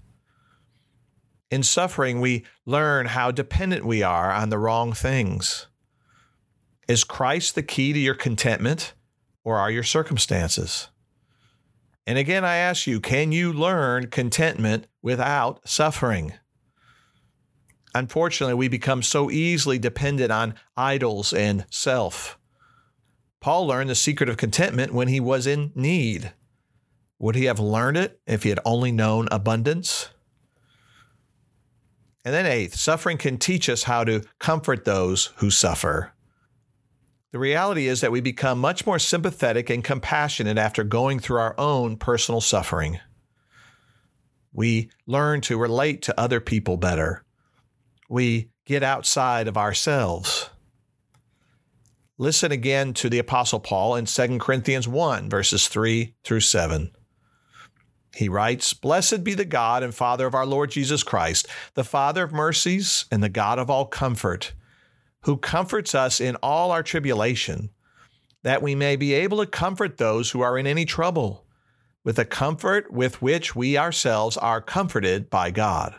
In 1.49 1.63
suffering, 1.63 2.21
we 2.21 2.45
learn 2.63 3.07
how 3.07 3.31
dependent 3.31 3.85
we 3.85 4.03
are 4.03 4.31
on 4.31 4.49
the 4.49 4.59
wrong 4.59 4.93
things. 4.93 5.65
Is 6.87 7.03
Christ 7.03 7.55
the 7.55 7.63
key 7.63 7.93
to 7.93 7.99
your 7.99 8.15
contentment, 8.15 8.93
or 9.43 9.57
are 9.57 9.71
your 9.71 9.83
circumstances? 9.83 10.89
And 12.05 12.17
again, 12.17 12.43
I 12.43 12.57
ask 12.57 12.85
you, 12.85 12.99
can 12.99 13.31
you 13.31 13.53
learn 13.53 14.07
contentment 14.07 14.87
without 15.01 15.67
suffering? 15.67 16.33
Unfortunately, 17.95 18.55
we 18.55 18.67
become 18.67 19.01
so 19.01 19.31
easily 19.31 19.79
dependent 19.79 20.31
on 20.31 20.55
idols 20.75 21.31
and 21.31 21.65
self. 21.69 22.37
Paul 23.39 23.67
learned 23.67 23.89
the 23.89 23.95
secret 23.95 24.29
of 24.29 24.37
contentment 24.37 24.93
when 24.93 25.07
he 25.07 25.19
was 25.19 25.47
in 25.47 25.71
need. 25.75 26.33
Would 27.19 27.35
he 27.35 27.45
have 27.45 27.59
learned 27.59 27.97
it 27.97 28.19
if 28.25 28.43
he 28.43 28.49
had 28.49 28.59
only 28.65 28.91
known 28.91 29.27
abundance? 29.31 30.09
And 32.25 32.33
then, 32.33 32.45
eighth, 32.45 32.75
suffering 32.75 33.17
can 33.17 33.37
teach 33.37 33.69
us 33.69 33.83
how 33.83 34.05
to 34.05 34.23
comfort 34.39 34.85
those 34.85 35.31
who 35.37 35.49
suffer. 35.49 36.12
The 37.33 37.39
reality 37.39 37.87
is 37.87 37.99
that 37.99 38.11
we 38.13 38.21
become 38.21 38.59
much 38.59 38.85
more 38.85 38.99
sympathetic 38.99 39.69
and 39.69 39.83
compassionate 39.83 40.57
after 40.57 40.85
going 40.85 41.19
through 41.19 41.39
our 41.39 41.55
own 41.59 41.97
personal 41.97 42.39
suffering. 42.39 42.99
We 44.53 44.91
learn 45.07 45.41
to 45.41 45.57
relate 45.57 46.03
to 46.03 46.17
other 46.17 46.39
people 46.39 46.77
better 46.77 47.25
we 48.13 48.51
get 48.65 48.83
outside 48.83 49.47
of 49.47 49.57
ourselves. 49.57 50.51
Listen 52.19 52.51
again 52.51 52.93
to 52.93 53.09
the 53.09 53.17
Apostle 53.17 53.59
Paul 53.59 53.95
in 53.95 54.05
2 54.05 54.37
Corinthians 54.37 54.87
1, 54.87 55.31
verses 55.31 55.67
3 55.67 56.13
through 56.23 56.41
7. 56.41 56.91
He 58.13 58.29
writes, 58.29 58.75
Blessed 58.75 59.23
be 59.23 59.33
the 59.33 59.45
God 59.45 59.81
and 59.81 59.95
Father 59.95 60.27
of 60.27 60.35
our 60.35 60.45
Lord 60.45 60.69
Jesus 60.69 61.01
Christ, 61.01 61.47
the 61.73 61.83
Father 61.83 62.23
of 62.23 62.31
mercies 62.31 63.05
and 63.11 63.23
the 63.23 63.29
God 63.29 63.57
of 63.57 63.71
all 63.71 63.87
comfort, 63.87 64.53
who 65.23 65.37
comforts 65.37 65.95
us 65.95 66.19
in 66.19 66.35
all 66.37 66.71
our 66.71 66.83
tribulation, 66.83 67.69
that 68.43 68.61
we 68.61 68.75
may 68.75 68.95
be 68.95 69.13
able 69.13 69.37
to 69.39 69.45
comfort 69.45 69.97
those 69.97 70.31
who 70.31 70.41
are 70.41 70.57
in 70.57 70.67
any 70.67 70.85
trouble, 70.85 71.45
with 72.03 72.17
the 72.17 72.25
comfort 72.25 72.91
with 72.91 73.21
which 73.21 73.55
we 73.55 73.77
ourselves 73.77 74.37
are 74.37 74.61
comforted 74.61 75.29
by 75.29 75.49
God. 75.49 75.95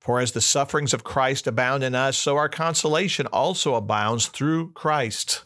For 0.00 0.18
as 0.18 0.32
the 0.32 0.40
sufferings 0.40 0.92
of 0.92 1.04
Christ 1.04 1.46
abound 1.46 1.84
in 1.84 1.94
us, 1.94 2.18
so 2.18 2.36
our 2.36 2.48
consolation 2.48 3.28
also 3.28 3.76
abounds 3.76 4.26
through 4.26 4.72
Christ. 4.72 5.44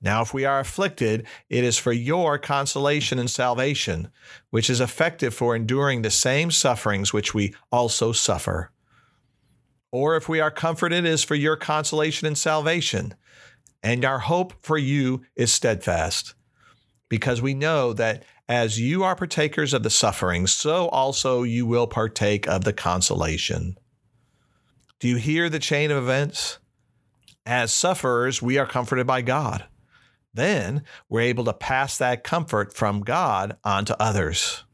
Now, 0.00 0.22
if 0.22 0.32
we 0.32 0.46
are 0.46 0.60
afflicted, 0.60 1.26
it 1.50 1.64
is 1.64 1.76
for 1.76 1.92
your 1.92 2.38
consolation 2.38 3.18
and 3.18 3.28
salvation, 3.28 4.08
which 4.48 4.70
is 4.70 4.80
effective 4.80 5.34
for 5.34 5.54
enduring 5.54 6.00
the 6.00 6.10
same 6.10 6.50
sufferings 6.50 7.12
which 7.12 7.34
we 7.34 7.54
also 7.70 8.12
suffer. 8.12 8.70
Or 9.90 10.16
if 10.16 10.28
we 10.28 10.40
are 10.40 10.50
comforted, 10.50 11.04
it 11.04 11.10
is 11.10 11.24
for 11.24 11.34
your 11.34 11.56
consolation 11.56 12.26
and 12.26 12.36
salvation, 12.36 13.14
and 13.82 14.04
our 14.04 14.18
hope 14.18 14.54
for 14.60 14.76
you 14.76 15.22
is 15.34 15.52
steadfast, 15.52 16.34
because 17.08 17.40
we 17.40 17.54
know 17.54 17.92
that 17.94 18.24
as 18.48 18.80
you 18.80 19.04
are 19.04 19.16
partakers 19.16 19.72
of 19.74 19.82
the 19.82 19.90
suffering, 19.90 20.46
so 20.46 20.88
also 20.88 21.42
you 21.42 21.66
will 21.66 21.86
partake 21.86 22.46
of 22.48 22.64
the 22.64 22.72
consolation. 22.72 23.78
Do 25.00 25.08
you 25.08 25.16
hear 25.16 25.48
the 25.48 25.58
chain 25.58 25.90
of 25.90 25.98
events? 25.98 26.58
As 27.46 27.72
sufferers, 27.72 28.42
we 28.42 28.58
are 28.58 28.66
comforted 28.66 29.06
by 29.06 29.22
God. 29.22 29.64
Then 30.34 30.82
we're 31.08 31.22
able 31.22 31.44
to 31.44 31.52
pass 31.52 31.96
that 31.98 32.24
comfort 32.24 32.74
from 32.74 33.00
God 33.00 33.56
on 33.64 33.84
to 33.86 34.02
others. 34.02 34.64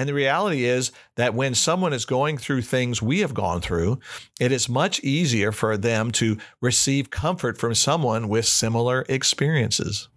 And 0.00 0.08
the 0.08 0.14
reality 0.14 0.64
is 0.64 0.92
that 1.16 1.34
when 1.34 1.54
someone 1.54 1.92
is 1.92 2.06
going 2.06 2.38
through 2.38 2.62
things 2.62 3.02
we 3.02 3.18
have 3.18 3.34
gone 3.34 3.60
through, 3.60 3.98
it 4.40 4.50
is 4.50 4.66
much 4.66 4.98
easier 5.00 5.52
for 5.52 5.76
them 5.76 6.10
to 6.12 6.38
receive 6.62 7.10
comfort 7.10 7.58
from 7.58 7.74
someone 7.74 8.30
with 8.30 8.46
similar 8.46 9.04
experiences. 9.10 10.08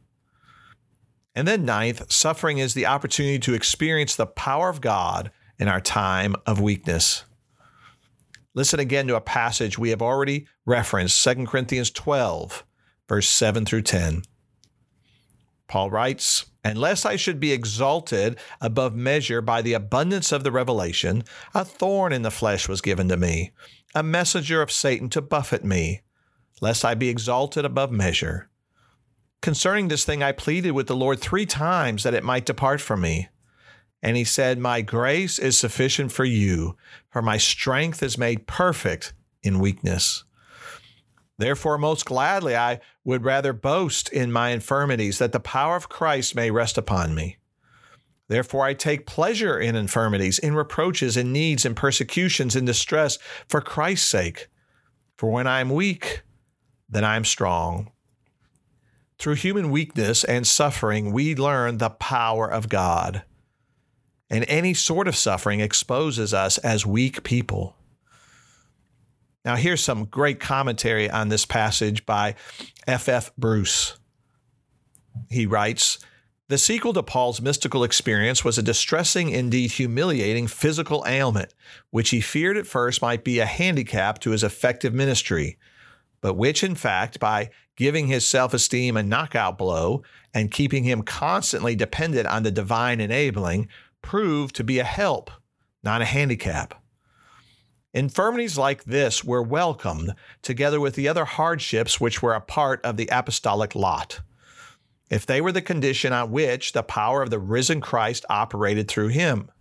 And 1.35 1.45
then, 1.45 1.65
ninth, 1.65 2.09
suffering 2.09 2.59
is 2.59 2.73
the 2.73 2.85
opportunity 2.85 3.39
to 3.39 3.53
experience 3.53 4.15
the 4.15 4.25
power 4.25 4.69
of 4.69 4.79
God 4.79 5.31
in 5.59 5.67
our 5.67 5.81
time 5.81 6.37
of 6.45 6.61
weakness. 6.61 7.25
Listen 8.53 8.79
again 8.79 9.07
to 9.07 9.17
a 9.17 9.21
passage 9.21 9.77
we 9.77 9.89
have 9.89 10.01
already 10.01 10.47
referenced, 10.65 11.21
2 11.21 11.45
Corinthians 11.45 11.91
12, 11.91 12.63
verse 13.09 13.27
7 13.27 13.65
through 13.65 13.81
10. 13.81 14.21
Paul 15.67 15.91
writes, 15.91 16.45
Unless 16.63 17.05
I 17.05 17.17
should 17.17 17.39
be 17.39 17.51
exalted 17.51 18.37
above 18.61 18.95
measure 18.95 19.41
by 19.41 19.61
the 19.61 19.73
abundance 19.73 20.31
of 20.31 20.43
the 20.43 20.51
revelation, 20.51 21.23
a 21.53 21.65
thorn 21.65 22.13
in 22.13 22.21
the 22.21 22.31
flesh 22.31 22.69
was 22.69 22.81
given 22.81 23.09
to 23.09 23.17
me, 23.17 23.51
a 23.93 24.01
messenger 24.01 24.61
of 24.61 24.71
Satan 24.71 25.09
to 25.09 25.21
buffet 25.21 25.65
me, 25.65 26.01
lest 26.61 26.85
I 26.85 26.93
be 26.93 27.09
exalted 27.09 27.65
above 27.65 27.91
measure. 27.91 28.49
Concerning 29.41 29.89
this 29.89 30.05
thing, 30.05 30.23
I 30.23 30.31
pleaded 30.31 30.71
with 30.71 30.87
the 30.87 30.95
Lord 30.95 31.19
three 31.19 31.45
times 31.45 32.03
that 32.03 32.13
it 32.13 32.23
might 32.23 32.45
depart 32.45 32.79
from 32.79 33.01
me. 33.01 33.27
And 34.01 34.15
he 34.15 34.23
said, 34.23 34.57
My 34.57 34.81
grace 34.81 35.37
is 35.37 35.57
sufficient 35.57 36.13
for 36.13 36.23
you, 36.23 36.77
for 37.09 37.21
my 37.21 37.37
strength 37.37 38.01
is 38.01 38.17
made 38.17 38.47
perfect 38.47 39.13
in 39.41 39.59
weakness. 39.59 40.23
Therefore, 41.37 41.77
most 41.77 42.05
gladly, 42.05 42.55
I 42.55 42.79
would 43.03 43.23
rather 43.23 43.53
boast 43.53 44.09
in 44.09 44.31
my 44.31 44.49
infirmities, 44.49 45.17
that 45.17 45.31
the 45.31 45.39
power 45.39 45.75
of 45.75 45.89
Christ 45.89 46.35
may 46.35 46.51
rest 46.51 46.77
upon 46.77 47.15
me. 47.15 47.37
Therefore, 48.27 48.65
I 48.65 48.73
take 48.73 49.05
pleasure 49.05 49.59
in 49.59 49.75
infirmities, 49.75 50.39
in 50.39 50.55
reproaches, 50.55 51.17
in 51.17 51.33
needs, 51.33 51.65
in 51.65 51.75
persecutions, 51.75 52.55
in 52.55 52.65
distress, 52.65 53.17
for 53.47 53.61
Christ's 53.61 54.09
sake. 54.09 54.47
For 55.15 55.29
when 55.29 55.47
I 55.47 55.59
am 55.59 55.69
weak, 55.69 56.21
then 56.89 57.03
I 57.03 57.15
am 57.15 57.25
strong. 57.25 57.91
Through 59.17 59.35
human 59.35 59.71
weakness 59.71 60.23
and 60.23 60.45
suffering, 60.45 61.11
we 61.11 61.35
learn 61.35 61.77
the 61.77 61.89
power 61.89 62.49
of 62.49 62.69
God. 62.69 63.23
And 64.29 64.45
any 64.47 64.73
sort 64.73 65.07
of 65.07 65.15
suffering 65.15 65.59
exposes 65.59 66.33
us 66.33 66.57
as 66.59 66.85
weak 66.85 67.23
people. 67.23 67.75
Now, 69.45 69.55
here's 69.55 69.83
some 69.83 70.05
great 70.05 70.39
commentary 70.39 71.09
on 71.09 71.27
this 71.27 71.45
passage 71.45 72.05
by 72.05 72.35
F. 72.87 73.09
F. 73.09 73.35
Bruce. 73.37 73.97
He 75.29 75.45
writes 75.45 75.99
The 76.47 76.57
sequel 76.57 76.93
to 76.93 77.03
Paul's 77.03 77.41
mystical 77.41 77.83
experience 77.83 78.45
was 78.45 78.57
a 78.57 78.63
distressing, 78.63 79.29
indeed 79.29 79.71
humiliating 79.71 80.47
physical 80.47 81.03
ailment, 81.05 81.53
which 81.89 82.11
he 82.11 82.21
feared 82.21 82.55
at 82.55 82.67
first 82.67 83.01
might 83.01 83.23
be 83.25 83.39
a 83.39 83.45
handicap 83.45 84.19
to 84.19 84.31
his 84.31 84.43
effective 84.43 84.93
ministry, 84.93 85.57
but 86.21 86.35
which, 86.35 86.63
in 86.63 86.75
fact, 86.75 87.19
by 87.19 87.49
giving 87.75 88.07
his 88.07 88.27
self 88.27 88.53
esteem 88.53 88.95
a 88.95 89.03
knockout 89.03 89.57
blow 89.57 90.03
and 90.33 90.51
keeping 90.51 90.85
him 90.85 91.01
constantly 91.01 91.75
dependent 91.75 92.27
on 92.27 92.43
the 92.43 92.51
divine 92.51 93.01
enabling 93.01 93.67
proved 94.01 94.55
to 94.55 94.63
be 94.63 94.79
a 94.79 94.83
help, 94.85 95.29
not 95.83 96.01
a 96.01 96.05
handicap. 96.05 96.82
Infirmities 97.93 98.57
like 98.57 98.85
this 98.85 99.23
were 99.23 99.43
welcomed 99.43 100.15
together 100.41 100.79
with 100.79 100.95
the 100.95 101.07
other 101.07 101.25
hardships 101.25 102.01
which 102.01 102.21
were 102.21 102.33
a 102.33 102.41
part 102.41 102.83
of 102.83 102.97
the 102.97 103.07
apostolic 103.11 103.75
lot. 103.75 104.21
If 105.11 105.25
they 105.27 105.41
were 105.41 105.51
the 105.51 105.61
condition 105.61 106.11
on 106.11 106.31
which 106.31 106.71
the 106.71 106.81
power 106.81 107.21
of 107.21 107.29
the 107.29 107.37
risen 107.37 107.81
Christ 107.81 108.25
operated 108.29 108.87
through 108.87 109.09
him, 109.09 109.51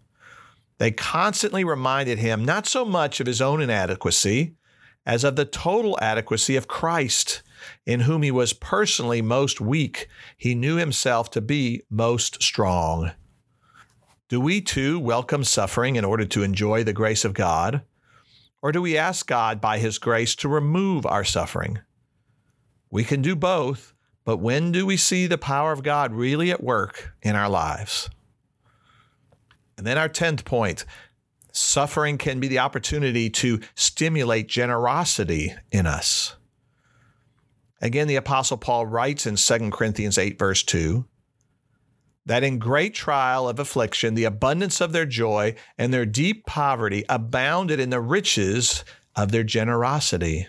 they 0.78 0.90
constantly 0.90 1.62
reminded 1.62 2.18
him 2.18 2.44
not 2.44 2.66
so 2.66 2.84
much 2.84 3.20
of 3.20 3.26
his 3.26 3.42
own 3.42 3.60
inadequacy 3.60 4.56
as 5.04 5.24
of 5.24 5.36
the 5.36 5.44
total 5.44 5.98
adequacy 6.00 6.56
of 6.56 6.68
Christ 6.68 7.42
in 7.86 8.00
whom 8.00 8.22
he 8.22 8.30
was 8.30 8.52
personally 8.52 9.20
most 9.20 9.60
weak, 9.60 10.08
he 10.36 10.54
knew 10.54 10.76
himself 10.76 11.30
to 11.32 11.40
be 11.40 11.82
most 11.90 12.42
strong. 12.42 13.12
Do 14.28 14.40
we 14.40 14.60
too 14.60 14.98
welcome 14.98 15.44
suffering 15.44 15.96
in 15.96 16.04
order 16.04 16.24
to 16.24 16.42
enjoy 16.42 16.82
the 16.84 16.92
grace 16.92 17.24
of 17.24 17.34
God? 17.34 17.82
Or 18.62 18.70
do 18.70 18.80
we 18.80 18.96
ask 18.96 19.26
God 19.26 19.60
by 19.60 19.78
his 19.78 19.98
grace 19.98 20.36
to 20.36 20.48
remove 20.48 21.04
our 21.04 21.24
suffering? 21.24 21.80
We 22.90 23.02
can 23.02 23.20
do 23.20 23.34
both, 23.34 23.92
but 24.24 24.36
when 24.36 24.70
do 24.70 24.86
we 24.86 24.96
see 24.96 25.26
the 25.26 25.36
power 25.36 25.72
of 25.72 25.82
God 25.82 26.12
really 26.12 26.52
at 26.52 26.62
work 26.62 27.12
in 27.22 27.34
our 27.34 27.48
lives? 27.48 28.08
And 29.76 29.86
then 29.86 29.98
our 29.98 30.08
10th 30.08 30.44
point 30.44 30.84
suffering 31.52 32.18
can 32.18 32.38
be 32.38 32.48
the 32.48 32.60
opportunity 32.60 33.28
to 33.28 33.60
stimulate 33.74 34.46
generosity 34.46 35.54
in 35.72 35.86
us. 35.86 36.36
Again, 37.80 38.06
the 38.06 38.16
Apostle 38.16 38.58
Paul 38.58 38.86
writes 38.86 39.26
in 39.26 39.34
2 39.34 39.70
Corinthians 39.70 40.16
8, 40.16 40.38
verse 40.38 40.62
2, 40.62 41.04
that 42.26 42.44
in 42.44 42.58
great 42.58 42.94
trial 42.94 43.48
of 43.48 43.58
affliction, 43.58 44.14
the 44.14 44.24
abundance 44.24 44.80
of 44.80 44.92
their 44.92 45.06
joy 45.06 45.54
and 45.76 45.92
their 45.92 46.06
deep 46.06 46.46
poverty 46.46 47.04
abounded 47.08 47.80
in 47.80 47.90
the 47.90 48.00
riches 48.00 48.84
of 49.16 49.32
their 49.32 49.44
generosity. 49.44 50.46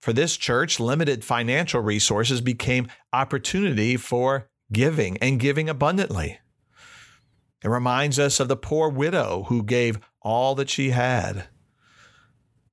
For 0.00 0.12
this 0.12 0.36
church, 0.36 0.78
limited 0.78 1.24
financial 1.24 1.80
resources 1.80 2.42
became 2.42 2.88
opportunity 3.12 3.96
for 3.96 4.50
giving 4.70 5.16
and 5.18 5.40
giving 5.40 5.68
abundantly. 5.68 6.38
It 7.62 7.68
reminds 7.68 8.18
us 8.18 8.38
of 8.38 8.48
the 8.48 8.56
poor 8.56 8.90
widow 8.90 9.46
who 9.48 9.62
gave 9.62 9.98
all 10.20 10.54
that 10.56 10.68
she 10.68 10.90
had. 10.90 11.44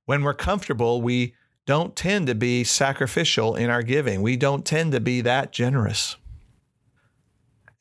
When 0.04 0.22
we're 0.22 0.34
comfortable, 0.34 1.00
we 1.00 1.34
don't 1.64 1.96
tend 1.96 2.26
to 2.26 2.34
be 2.34 2.64
sacrificial 2.64 3.54
in 3.54 3.70
our 3.70 3.82
giving. 3.82 4.20
We 4.20 4.36
don't 4.36 4.66
tend 4.66 4.92
to 4.92 5.00
be 5.00 5.22
that 5.22 5.52
generous. 5.52 6.16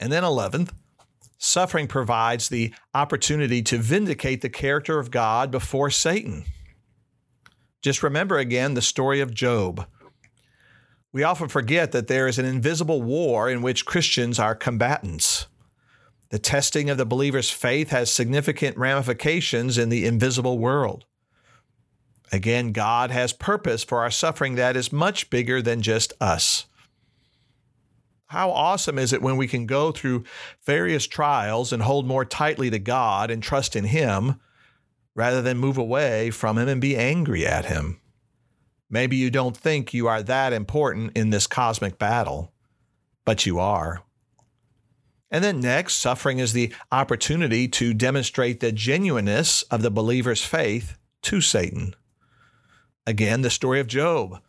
And 0.02 0.12
then, 0.12 0.24
11th, 0.24 0.72
suffering 1.38 1.88
provides 1.88 2.50
the 2.50 2.74
opportunity 2.94 3.62
to 3.62 3.78
vindicate 3.78 4.42
the 4.42 4.50
character 4.50 5.00
of 5.00 5.12
God 5.12 5.52
before 5.52 5.92
Satan. 5.92 6.46
Just 7.82 8.04
remember 8.04 8.40
again 8.40 8.74
the 8.74 8.82
story 8.82 9.22
of 9.22 9.34
Job. 9.34 9.88
We 11.14 11.24
often 11.24 11.50
forget 11.50 11.92
that 11.92 12.08
there 12.08 12.28
is 12.28 12.40
an 12.40 12.46
invisible 12.46 13.02
war 13.02 13.50
in 13.50 13.62
which 13.62 13.86
Christians 13.86 14.40
are 14.40 14.56
combatants. 14.56 15.48
The 16.30 16.40
testing 16.40 16.90
of 16.90 16.98
the 16.98 17.06
believer's 17.06 17.50
faith 17.50 17.90
has 17.90 18.10
significant 18.10 18.78
ramifications 18.78 19.78
in 19.78 19.90
the 19.90 20.06
invisible 20.06 20.58
world. 20.58 21.06
Again, 22.32 22.72
God 22.72 23.12
has 23.12 23.34
purpose 23.34 23.84
for 23.84 24.00
our 24.00 24.12
suffering 24.12 24.56
that 24.56 24.78
is 24.78 24.94
much 24.94 25.30
bigger 25.30 25.62
than 25.62 25.82
just 25.82 26.14
us. 26.22 26.66
How 28.32 28.52
awesome 28.52 28.98
is 28.98 29.12
it 29.12 29.22
when 29.22 29.36
we 29.36 29.46
can 29.46 29.66
go 29.66 29.92
through 29.92 30.24
various 30.64 31.06
trials 31.06 31.74
and 31.74 31.84
hold 31.84 32.08
more 32.08 32.24
tightly 32.24 32.70
to 32.70 32.80
God 32.80 33.30
and 33.30 33.44
trust 33.44 33.76
in 33.76 33.84
Him 33.84 34.40
rather 35.14 35.42
than 35.42 35.58
move 35.58 35.78
away 35.78 36.32
from 36.32 36.58
Him 36.58 36.70
and 36.70 36.80
be 36.80 36.96
angry 36.96 37.46
at 37.46 37.66
Him? 37.66 38.00
Maybe 38.90 39.18
you 39.18 39.32
don't 39.32 39.58
think 39.58 39.94
you 39.94 40.08
are 40.08 40.24
that 40.24 40.54
important 40.54 41.12
in 41.18 41.32
this 41.32 41.46
cosmic 41.46 42.00
battle, 42.00 42.54
but 43.26 43.46
you 43.46 43.60
are. 43.60 44.02
And 45.30 45.44
then 45.44 45.60
next, 45.60 45.96
suffering 45.96 46.40
is 46.40 46.54
the 46.54 46.74
opportunity 46.90 47.68
to 47.68 47.94
demonstrate 47.94 48.62
the 48.62 48.72
genuineness 48.72 49.64
of 49.64 49.82
the 49.82 49.92
believer's 49.92 50.42
faith 50.42 50.98
to 51.24 51.42
Satan. 51.42 51.98
Again, 53.06 53.42
the 53.42 53.50
story 53.50 53.82
of 53.82 53.88
Job. 53.88 54.40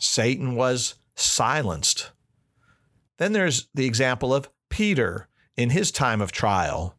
Satan 0.00 0.54
was 0.54 0.94
silenced. 1.14 2.12
Then 3.18 3.32
there's 3.32 3.68
the 3.74 3.86
example 3.86 4.34
of 4.34 4.48
Peter 4.68 5.28
in 5.56 5.70
his 5.70 5.90
time 5.90 6.20
of 6.20 6.32
trial. 6.32 6.96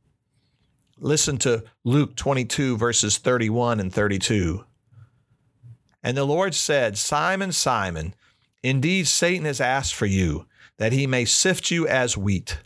Listen 1.00 1.38
to 1.38 1.64
Luke 1.84 2.16
22, 2.16 2.78
verses 2.78 3.18
31 3.18 3.80
and 3.80 3.94
32. 3.94 4.66
And 6.02 6.18
the 6.18 6.26
Lord 6.26 6.56
said, 6.56 6.98
Simon, 6.98 7.52
Simon, 7.52 8.16
indeed 8.64 9.08
Satan 9.08 9.46
has 9.46 9.62
asked 9.62 9.94
for 9.94 10.06
you, 10.06 10.46
that 10.78 10.94
he 10.94 11.06
may 11.06 11.26
sift 11.26 11.70
you 11.70 11.88
as 11.88 12.18
wheat. 12.18 12.60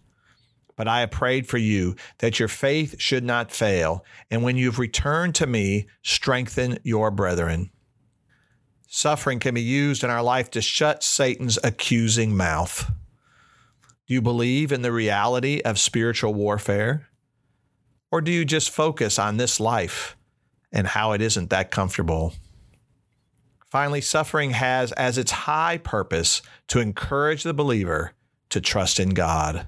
But 0.76 0.88
I 0.88 1.02
have 1.02 1.12
prayed 1.12 1.48
for 1.48 1.58
you 1.58 1.96
that 2.20 2.40
your 2.40 2.48
faith 2.48 2.96
should 3.00 3.24
not 3.24 3.52
fail, 3.52 4.06
and 4.30 4.44
when 4.44 4.58
you've 4.58 4.80
returned 4.80 5.36
to 5.36 5.48
me, 5.48 5.88
strengthen 6.02 6.80
your 6.84 7.12
brethren. 7.12 7.72
Suffering 8.88 9.40
can 9.40 9.54
be 9.54 9.62
used 9.62 10.04
in 10.04 10.10
our 10.10 10.24
life 10.24 10.50
to 10.52 10.62
shut 10.62 11.04
Satan's 11.04 11.60
accusing 11.64 12.36
mouth. 12.36 12.92
Do 14.12 14.16
you 14.16 14.22
believe 14.22 14.74
in 14.74 14.82
the 14.82 14.92
reality 14.92 15.62
of 15.64 15.80
spiritual 15.80 16.34
warfare? 16.34 17.08
Or 18.12 18.20
do 18.20 18.30
you 18.30 18.44
just 18.44 18.70
focus 18.70 19.18
on 19.18 19.38
this 19.38 19.58
life 19.58 20.18
and 20.70 20.86
how 20.86 21.14
it 21.14 21.22
isn't 21.22 21.50
that 21.50 21.72
comfortable? 21.72 22.34
Finally, 23.70 24.02
suffering 24.02 24.52
has 24.52 24.92
as 24.92 25.18
its 25.18 25.32
high 25.32 25.78
purpose 25.78 26.42
to 26.68 26.82
encourage 26.82 27.44
the 27.44 27.54
believer 27.54 28.12
to 28.50 28.60
trust 28.60 29.00
in 29.00 29.12
God. 29.12 29.66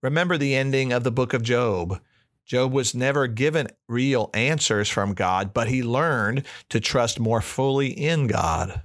Remember 0.00 0.36
the 0.36 0.56
ending 0.56 0.92
of 0.92 1.04
the 1.04 1.12
book 1.12 1.32
of 1.32 1.44
Job. 1.44 2.00
Job 2.44 2.72
was 2.72 2.96
never 2.96 3.28
given 3.28 3.68
real 3.88 4.28
answers 4.34 4.88
from 4.88 5.14
God, 5.14 5.54
but 5.54 5.68
he 5.68 5.84
learned 5.84 6.44
to 6.70 6.80
trust 6.80 7.20
more 7.20 7.40
fully 7.40 7.90
in 7.90 8.26
God. 8.26 8.82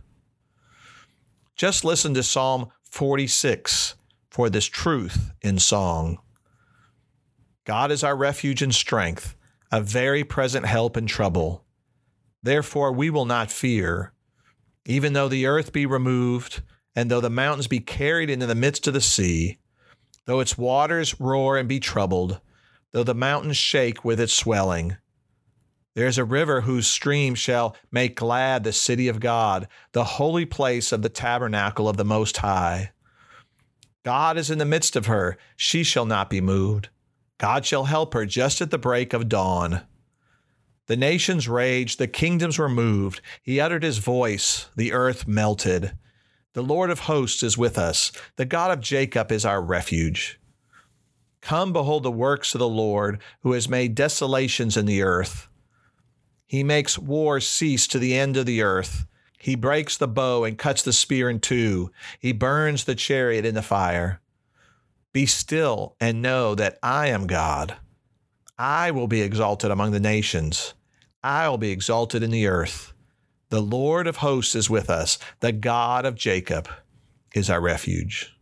Just 1.55 1.83
listen 1.83 2.13
to 2.13 2.21
Psalm 2.21 2.67
46 2.97 3.93
for 4.31 4.49
this 4.49 4.65
truth 4.65 5.31
in 5.41 5.59
song. 5.59 6.17
God 7.63 7.91
is 7.91 8.03
our 8.03 8.17
refuge 8.17 8.63
and 8.63 8.73
strength, 8.73 9.35
a 9.71 9.81
very 9.81 10.23
present 10.23 10.65
help 10.65 10.97
in 10.97 11.05
trouble. 11.05 11.63
Therefore, 12.41 12.91
we 12.91 13.11
will 13.11 13.25
not 13.25 13.51
fear, 13.51 14.13
even 14.85 15.13
though 15.13 15.27
the 15.27 15.45
earth 15.45 15.71
be 15.71 15.85
removed, 15.85 16.63
and 16.95 17.11
though 17.11 17.21
the 17.21 17.29
mountains 17.29 17.67
be 17.67 17.79
carried 17.79 18.31
into 18.31 18.47
the 18.47 18.55
midst 18.55 18.87
of 18.87 18.95
the 18.95 19.01
sea 19.01 19.59
though 20.27 20.41
its 20.41 20.57
waters 20.57 21.19
roar 21.19 21.57
and 21.57 21.67
be 21.69 21.79
troubled, 21.79 22.41
though 22.91 23.03
the 23.03 23.15
mountains 23.15 23.57
shake 23.57 24.03
with 24.03 24.19
its 24.19 24.33
swelling. 24.33 24.97
There 25.97 26.05
is 26.05 26.19
a 26.19 26.23
river 26.23 26.61
whose 26.61 26.85
stream 26.85 27.33
shall 27.33 27.75
make 27.91 28.17
glad 28.17 28.63
the 28.63 28.71
city 28.71 29.07
of 29.07 29.19
God, 29.19 29.67
the 29.93 30.03
holy 30.03 30.45
place 30.45 30.91
of 30.91 31.01
the 31.01 31.09
tabernacle 31.09 31.89
of 31.89 31.97
the 31.97 32.05
Most 32.05 32.37
High. 32.37 32.91
God 34.03 34.37
is 34.37 34.51
in 34.51 34.59
the 34.59 34.63
midst 34.63 34.95
of 34.95 35.07
her, 35.07 35.39
she 35.55 35.83
shall 35.83 36.05
not 36.05 36.29
be 36.29 36.39
moved. 36.39 36.89
God 37.39 37.65
shall 37.65 37.85
help 37.85 38.13
her 38.13 38.27
just 38.27 38.61
at 38.61 38.69
the 38.69 38.77
break 38.77 39.11
of 39.11 39.27
dawn. 39.27 39.87
The 40.85 40.95
nations 40.95 41.49
raged, 41.49 41.97
the 41.97 42.05
kingdoms 42.07 42.59
were 42.59 42.69
moved. 42.69 43.19
He 43.41 43.59
uttered 43.59 43.81
his 43.81 43.97
voice, 43.97 44.69
the 44.75 44.93
earth 44.93 45.27
melted. 45.27 45.97
The 46.53 46.61
Lord 46.61 46.91
of 46.91 46.99
hosts 46.99 47.41
is 47.41 47.57
with 47.57 47.79
us. 47.79 48.11
The 48.35 48.45
God 48.45 48.69
of 48.69 48.81
Jacob 48.81 49.31
is 49.31 49.45
our 49.45 49.63
refuge. 49.63 50.39
Come, 51.41 51.73
behold 51.73 52.03
the 52.03 52.11
works 52.11 52.53
of 52.53 52.59
the 52.59 52.69
Lord, 52.69 53.19
who 53.41 53.53
has 53.53 53.67
made 53.67 53.95
desolations 53.95 54.77
in 54.77 54.85
the 54.85 55.01
earth. 55.01 55.47
He 56.47 56.63
makes 56.63 56.97
war 56.97 57.41
cease 57.41 57.87
to 57.87 57.99
the 57.99 58.17
end 58.17 58.37
of 58.37 58.45
the 58.45 58.61
earth. 58.61 59.05
He 59.37 59.55
breaks 59.55 59.97
the 59.97 60.07
bow 60.07 60.45
and 60.45 60.57
cuts 60.57 60.81
the 60.81 60.93
spear 60.93 61.29
in 61.29 61.41
two. 61.41 61.91
He 62.19 62.31
burns 62.31 62.85
the 62.85 62.95
chariot 62.95 63.45
in 63.45 63.53
the 63.53 63.61
fire. 63.61 64.21
Be 65.11 65.25
still 65.25 65.95
and 65.99 66.21
know 66.21 66.55
that 66.55 66.79
I 66.81 67.07
am 67.07 67.27
God. 67.27 67.75
I 68.57 68.91
will 68.91 69.07
be 69.07 69.21
exalted 69.21 69.71
among 69.71 69.91
the 69.91 69.99
nations. 69.99 70.73
I 71.23 71.49
will 71.49 71.57
be 71.57 71.71
exalted 71.71 72.23
in 72.23 72.31
the 72.31 72.47
earth. 72.47 72.93
The 73.49 73.61
Lord 73.61 74.07
of 74.07 74.17
hosts 74.17 74.55
is 74.55 74.69
with 74.69 74.89
us. 74.89 75.17
The 75.41 75.51
God 75.51 76.05
of 76.05 76.15
Jacob 76.15 76.69
is 77.33 77.49
our 77.49 77.61
refuge. 77.61 78.36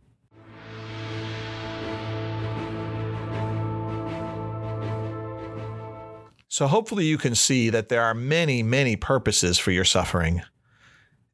So, 6.56 6.66
hopefully, 6.66 7.04
you 7.04 7.18
can 7.18 7.34
see 7.34 7.68
that 7.68 7.90
there 7.90 8.02
are 8.02 8.14
many, 8.14 8.62
many 8.62 8.96
purposes 8.96 9.58
for 9.58 9.72
your 9.72 9.84
suffering. 9.84 10.40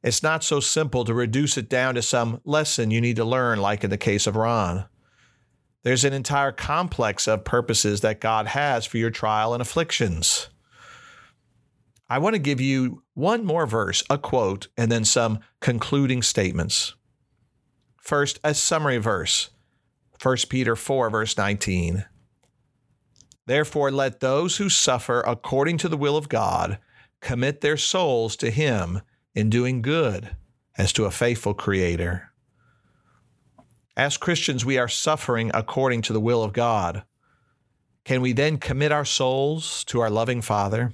It's 0.03 0.21
not 0.21 0.43
so 0.43 0.59
simple 0.59 1.05
to 1.05 1.13
reduce 1.13 1.57
it 1.57 1.69
down 1.69 1.95
to 1.95 2.01
some 2.01 2.41
lesson 2.43 2.91
you 2.91 2.99
need 2.99 3.15
to 3.15 3.23
learn, 3.23 3.61
like 3.61 3.85
in 3.85 3.89
the 3.89 3.97
case 3.97 4.27
of 4.27 4.35
Ron. 4.35 4.83
There's 5.83 6.03
an 6.03 6.11
entire 6.11 6.51
complex 6.51 7.25
of 7.25 7.45
purposes 7.45 8.01
that 8.01 8.19
God 8.19 8.47
has 8.47 8.85
for 8.85 8.97
your 8.97 9.11
trial 9.11 9.53
and 9.53 9.61
afflictions. 9.61 10.49
I 12.09 12.17
want 12.17 12.35
to 12.35 12.39
give 12.39 12.59
you 12.59 13.03
one 13.13 13.45
more 13.45 13.65
verse, 13.65 14.03
a 14.09 14.17
quote, 14.17 14.67
and 14.77 14.91
then 14.91 15.05
some 15.05 15.39
concluding 15.61 16.21
statements. 16.21 16.95
First, 17.95 18.41
a 18.43 18.53
summary 18.53 18.97
verse 18.97 19.51
1 20.21 20.35
Peter 20.49 20.75
4, 20.75 21.09
verse 21.09 21.37
19. 21.37 22.03
Therefore, 23.45 23.91
let 23.91 24.19
those 24.19 24.57
who 24.57 24.69
suffer 24.69 25.21
according 25.21 25.77
to 25.79 25.89
the 25.89 25.97
will 25.97 26.15
of 26.15 26.29
God 26.29 26.79
commit 27.19 27.61
their 27.61 27.77
souls 27.77 28.35
to 28.37 28.49
Him 28.49 29.01
in 29.35 29.49
doing 29.49 29.81
good 29.81 30.35
as 30.77 30.93
to 30.93 31.05
a 31.05 31.11
faithful 31.11 31.53
Creator. 31.53 32.29
As 33.95 34.17
Christians, 34.17 34.65
we 34.65 34.77
are 34.77 34.87
suffering 34.87 35.51
according 35.53 36.01
to 36.03 36.13
the 36.13 36.19
will 36.19 36.43
of 36.43 36.53
God. 36.53 37.03
Can 38.05 38.21
we 38.21 38.33
then 38.33 38.57
commit 38.57 38.91
our 38.91 39.05
souls 39.05 39.83
to 39.85 39.99
our 39.99 40.09
loving 40.09 40.41
Father? 40.41 40.93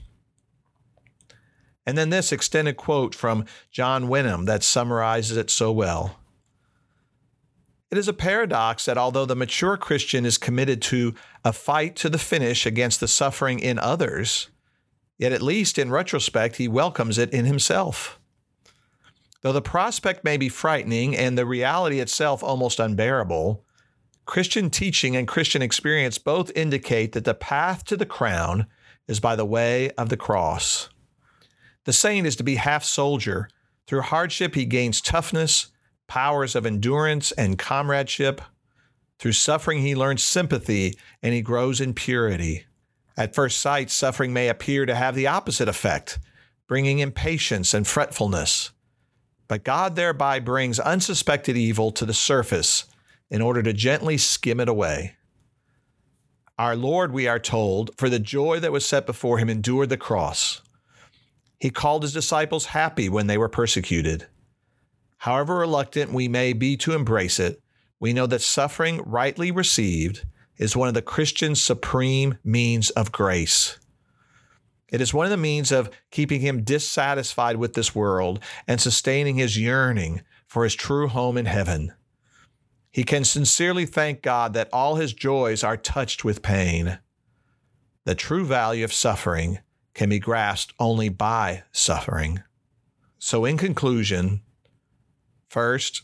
And 1.86 1.98
then 1.98 2.10
this 2.10 2.32
extended 2.32 2.78
quote 2.78 3.16
from 3.16 3.46
John 3.72 4.10
Wenham 4.10 4.46
that 4.46 4.64
summarizes 4.64 5.38
it 5.38 5.50
so 5.50 5.72
well. 5.72 6.19
It 7.91 7.97
is 7.97 8.08
a 8.08 8.13
paradox 8.13 8.86
that 8.86 8.97
although 8.97 9.25
the 9.25 9.36
mature 9.36 9.75
Christian 9.75 10.25
is 10.25 10.38
committed 10.38 10.82
to 10.84 11.15
a 11.43 11.52
fight 11.52 11.95
to 11.97 12.10
the 12.10 12.19
finish 12.19 12.65
against 12.65 12.99
the 12.99 13.08
suffering 13.08 13.60
in 13.60 13.80
others, 13.80 14.49
yet 15.17 15.32
at 15.32 15.41
least 15.41 15.80
in 15.80 15.89
retrospect, 15.89 16.58
he 16.58 16.67
welcomes 16.67 17.17
it 17.17 17.32
in 17.32 17.45
himself. 17.45 18.19
Though 19.41 19.54
the 19.54 19.62
prospect 19.62 20.23
may 20.23 20.38
be 20.38 20.49
frightening 20.49 21.15
and 21.15 21.38
the 21.38 21.45
reality 21.45 21.99
itself 21.99 22.43
almost 22.43 22.80
unbearable, 22.80 23.63
Christian 24.25 24.69
teaching 24.69 25.15
and 25.15 25.28
Christian 25.28 25.63
experience 25.63 26.19
both 26.19 26.52
indicate 26.56 27.13
that 27.13 27.25
the 27.25 27.34
path 27.34 27.84
to 27.86 27.97
the 27.97 28.06
crown 28.06 28.67
is 29.08 29.19
by 29.19 29.36
the 29.36 29.45
way 29.45 29.89
of 29.91 30.10
the 30.10 30.17
cross. 30.17 30.89
The 31.86 31.93
saint 31.93 32.28
is 32.28 32.36
to 32.36 32.43
be 32.43 32.56
half 32.56 32.84
soldier. 32.84 33.49
Through 33.88 34.02
hardship, 34.02 34.54
he 34.54 34.65
gains 34.65 35.02
toughness, 35.02 35.71
powers 36.10 36.56
of 36.56 36.65
endurance, 36.65 37.32
and 37.32 37.58
comradeship. 37.58 38.41
Through 39.19 39.34
suffering, 39.34 39.80
he 39.80 39.95
learns 39.95 40.24
sympathy 40.24 40.98
and 41.24 41.34
he 41.34 41.41
grows 41.41 41.80
in 41.80 41.93
purity. 41.93 42.65
At 43.15 43.36
first 43.36 43.62
sight, 43.62 43.89
suffering 43.89 44.34
may 44.34 44.50
appear 44.50 44.86
to 44.86 44.95
have 44.95 45.15
the 45.15 45.28
opposite 45.28 45.69
effect, 45.69 46.19
bringing 46.67 47.00
impatience 47.00 47.74
and 47.74 47.88
fretfulness. 47.88 48.72
But 49.48 49.63
God 49.63 49.95
thereby 49.95 50.39
brings 50.39 50.80
unsuspected 50.80 51.56
evil 51.56 51.91
to 51.93 52.06
the 52.06 52.13
surface 52.13 52.86
in 53.30 53.41
order 53.41 53.63
to 53.63 53.74
gently 53.74 54.17
skim 54.17 54.60
it 54.60 54.69
away. 54.69 55.15
Our 56.58 56.76
Lord, 56.76 57.13
we 57.13 57.28
are 57.28 57.39
told, 57.39 57.91
for 57.98 58.10
the 58.10 58.19
joy 58.19 58.60
that 58.60 58.72
was 58.72 58.86
set 58.86 59.06
before 59.06 59.38
him, 59.38 59.50
endured 59.50 59.89
the 59.89 59.98
cross. 59.98 60.62
He 61.60 61.69
called 61.69 62.04
his 62.04 62.13
disciples 62.13 62.67
happy 62.67 63.10
when 63.10 63.28
they 63.28 63.38
were 63.38 63.50
persecuted. 63.50 64.28
However 65.20 65.58
reluctant 65.58 66.14
we 66.14 66.28
may 66.30 66.54
be 66.54 66.78
to 66.78 66.94
embrace 66.94 67.40
it, 67.40 67.62
we 68.00 68.14
know 68.14 68.26
that 68.28 68.42
suffering 68.42 69.02
rightly 69.06 69.52
received 69.52 70.26
is 70.58 70.78
one 70.78 70.88
of 70.88 70.94
the 70.94 71.02
Christian's 71.02 71.62
supreme 71.62 72.38
means 72.44 72.90
of 72.92 73.12
grace. 73.12 73.78
It 74.90 75.02
is 75.02 75.14
one 75.14 75.26
of 75.26 75.30
the 75.30 75.38
means 75.38 75.74
of 75.74 75.90
keeping 76.10 76.40
him 76.40 76.64
dissatisfied 76.64 77.58
with 77.58 77.74
this 77.74 77.94
world 77.94 78.40
and 78.66 78.80
sustaining 78.80 79.36
his 79.36 79.58
yearning 79.58 80.22
for 80.48 80.64
his 80.64 80.74
true 80.74 81.10
home 81.10 81.38
in 81.38 81.46
heaven. 81.46 81.94
He 82.90 83.04
can 83.04 83.26
sincerely 83.26 83.86
thank 83.86 84.22
God 84.22 84.54
that 84.54 84.70
all 84.72 84.96
his 84.96 85.14
joys 85.14 85.66
are 85.66 85.78
touched 85.78 86.24
with 86.24 86.42
pain. 86.42 87.00
The 88.06 88.16
true 88.16 88.46
value 88.46 88.86
of 88.86 88.94
suffering 88.94 89.60
can 89.94 90.10
be 90.10 90.18
grasped 90.20 90.74
only 90.80 91.10
by 91.10 91.64
suffering. 91.74 92.42
So, 93.20 93.44
in 93.44 93.58
conclusion, 93.58 94.42
first, 95.50 96.04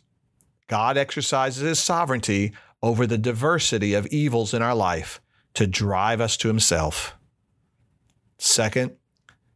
God 0.67 0.97
exercises 0.97 1.61
his 1.61 1.79
sovereignty 1.79 2.53
over 2.81 3.07
the 3.07 3.17
diversity 3.17 3.93
of 3.93 4.07
evils 4.07 4.53
in 4.53 4.61
our 4.61 4.75
life 4.75 5.21
to 5.53 5.65
drive 5.65 6.19
us 6.19 6.37
to 6.37 6.47
himself. 6.47 7.15
Second, 8.37 8.97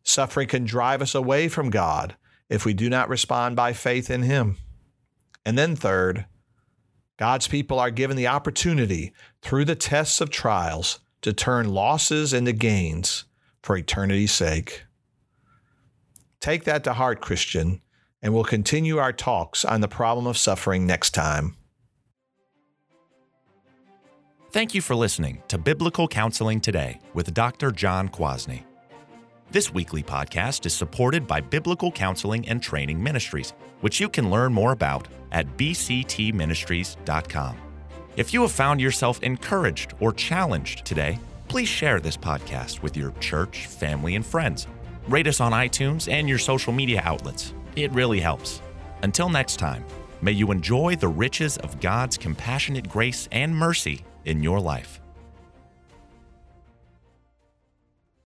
suffering 0.04 0.48
can 0.48 0.64
drive 0.64 1.02
us 1.02 1.14
away 1.14 1.48
from 1.48 1.70
God 1.70 2.16
if 2.50 2.66
we 2.66 2.74
do 2.74 2.90
not 2.90 3.10
respond 3.10 3.56
by 3.56 3.74
faith 3.74 4.10
in 4.10 4.24
him. 4.24 4.58
And 5.46 5.58
then 5.58 5.76
third, 5.76 6.26
God's 7.18 7.48
people 7.48 7.80
are 7.80 7.92
given 7.92 8.16
the 8.16 8.28
opportunity 8.28 9.14
through 9.42 9.66
the 9.66 9.76
tests 9.76 10.22
of 10.22 10.30
trials 10.30 11.00
to 11.22 11.34
turn 11.34 11.74
losses 11.74 12.34
into 12.34 12.54
gains 12.54 13.26
for 13.62 13.76
eternity's 13.76 14.32
sake. 14.32 14.86
Take 16.40 16.64
that 16.64 16.86
to 16.86 16.94
heart, 16.94 17.20
Christian, 17.20 17.82
and 18.22 18.34
we'll 18.34 18.44
continue 18.44 18.98
our 18.98 19.14
talks 19.14 19.64
on 19.64 19.82
the 19.82 19.88
problem 19.88 20.28
of 20.28 20.38
suffering 20.38 20.86
next 20.86 21.12
time. 21.12 21.56
Thank 24.52 24.74
you 24.74 24.82
for 24.82 24.96
listening 24.96 25.44
to 25.48 25.60
Biblical 25.60 26.08
Counseling 26.08 26.60
Today 26.60 27.00
with 27.14 27.34
Dr. 27.36 27.72
John 27.72 28.10
Kwasny. 28.10 28.64
This 29.52 29.74
weekly 29.74 30.02
podcast 30.02 30.66
is 30.66 30.74
supported 30.74 31.28
by 31.28 31.40
Biblical 31.40 31.92
Counseling 31.92 32.48
and 32.48 32.62
Training 32.62 33.02
Ministries, 33.02 33.54
which 33.82 34.00
you 34.00 34.10
can 34.10 34.32
learn 34.32 34.54
more 34.54 34.72
about 34.72 35.08
at 35.32 35.58
bctministries.com. 35.58 37.58
If 38.16 38.34
you 38.34 38.42
have 38.42 38.52
found 38.52 38.82
yourself 38.82 39.22
encouraged 39.22 39.94
or 40.00 40.14
challenged 40.14 40.84
today, 40.84 41.20
please 41.48 41.68
share 41.68 42.00
this 42.00 42.18
podcast 42.18 42.82
with 42.82 42.98
your 42.98 43.12
church, 43.20 43.68
family, 43.68 44.16
and 44.16 44.26
friends. 44.26 44.66
Rate 45.08 45.28
us 45.28 45.40
on 45.40 45.52
iTunes 45.52 46.12
and 46.12 46.28
your 46.28 46.40
social 46.40 46.74
media 46.74 47.02
outlets. 47.04 47.54
It 47.76 47.92
really 47.92 48.20
helps. 48.20 48.62
Until 49.04 49.30
next 49.30 49.58
time, 49.58 49.86
may 50.22 50.32
you 50.32 50.52
enjoy 50.52 50.96
the 50.96 51.08
riches 51.08 51.58
of 51.58 51.80
God's 51.80 52.18
compassionate 52.18 52.90
grace 52.90 53.30
and 53.32 53.56
mercy 53.56 54.04
in 54.26 54.44
your 54.44 54.60
life. 54.60 54.99